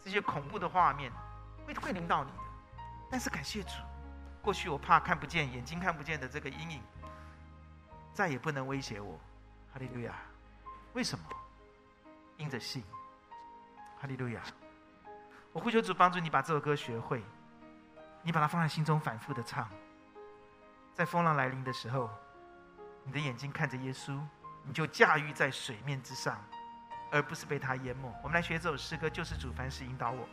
[0.00, 1.10] 这些恐怖的画面
[1.66, 2.30] 会会临到你，
[3.12, 3.72] 但是感谢主。
[4.40, 6.82] 过去我怕看不见，眼睛看不见的这个阴影，
[8.14, 9.20] 再也不能威胁我。
[9.70, 10.14] 哈利路亚！
[10.94, 11.24] 为什么？
[12.38, 12.82] 因着信。
[14.00, 14.40] 哈利路亚！
[15.52, 17.22] 我呼求主帮助你把这首歌学会，
[18.22, 19.68] 你把它放在心中反复的唱。
[20.94, 22.08] 在风浪来临的时候，
[23.04, 24.18] 你的眼睛看着耶稣，
[24.64, 26.42] 你就驾驭在水面之上，
[27.10, 28.10] 而不是被他淹没。
[28.22, 30.26] 我们来学这首诗歌，就是主凡事引导我。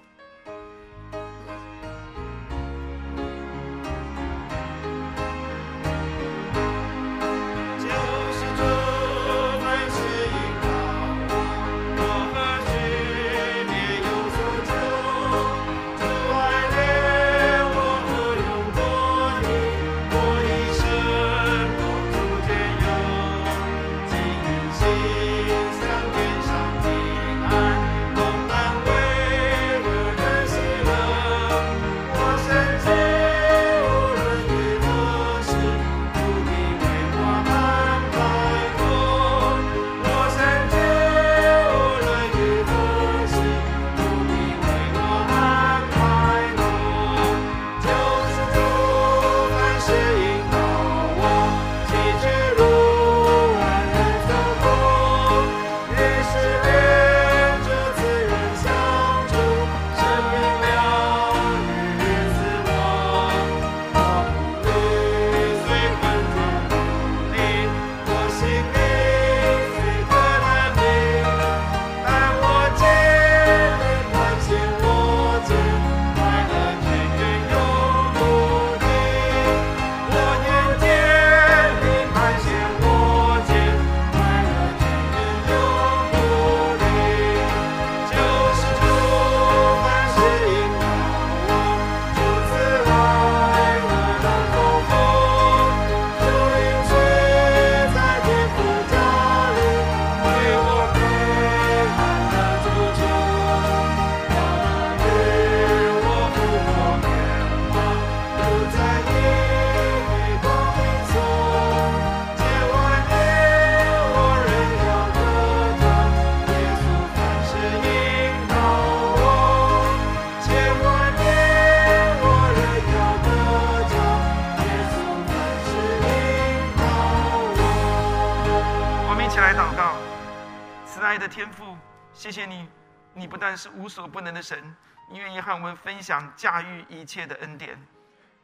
[134.39, 134.73] 的神，
[135.09, 137.77] 你愿意和我们分享驾驭一切的恩典，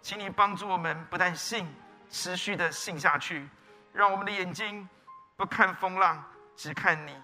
[0.01, 1.73] 请你帮助我们，不但信，
[2.09, 3.47] 持续的信下去，
[3.93, 4.87] 让我们的眼睛
[5.37, 6.21] 不看风浪，
[6.53, 7.15] 只看你，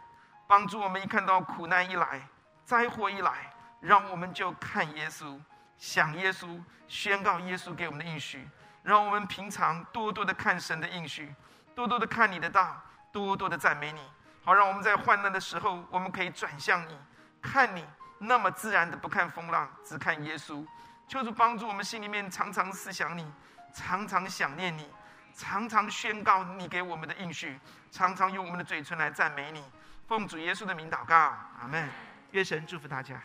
[0.48, 2.26] 帮助我们一看到苦难一来，
[2.64, 5.38] 灾祸一来，让我们就看耶稣，
[5.78, 8.48] 想耶稣，宣告耶稣给我们的应许，
[8.84, 11.36] 让我们平常多多的看神的应许，
[11.76, 14.02] 多多的看你的道，多多的赞美你。
[14.46, 16.98] 好，让我们在患难的时候，我们可以转向你，
[17.42, 17.86] 看你
[18.24, 20.64] 那么自然的不看风浪，只看耶稣。
[21.08, 23.26] 求主帮助我们心里面常常思想你，
[23.74, 24.88] 常常想念你，
[25.36, 27.60] 常常宣告你给我们的应许，
[27.90, 29.64] 常常用我们的嘴唇来赞美你。
[30.08, 31.16] 奉主耶稣的名祷告，
[31.60, 31.90] 阿门。
[32.32, 33.22] 愿神祝福大家。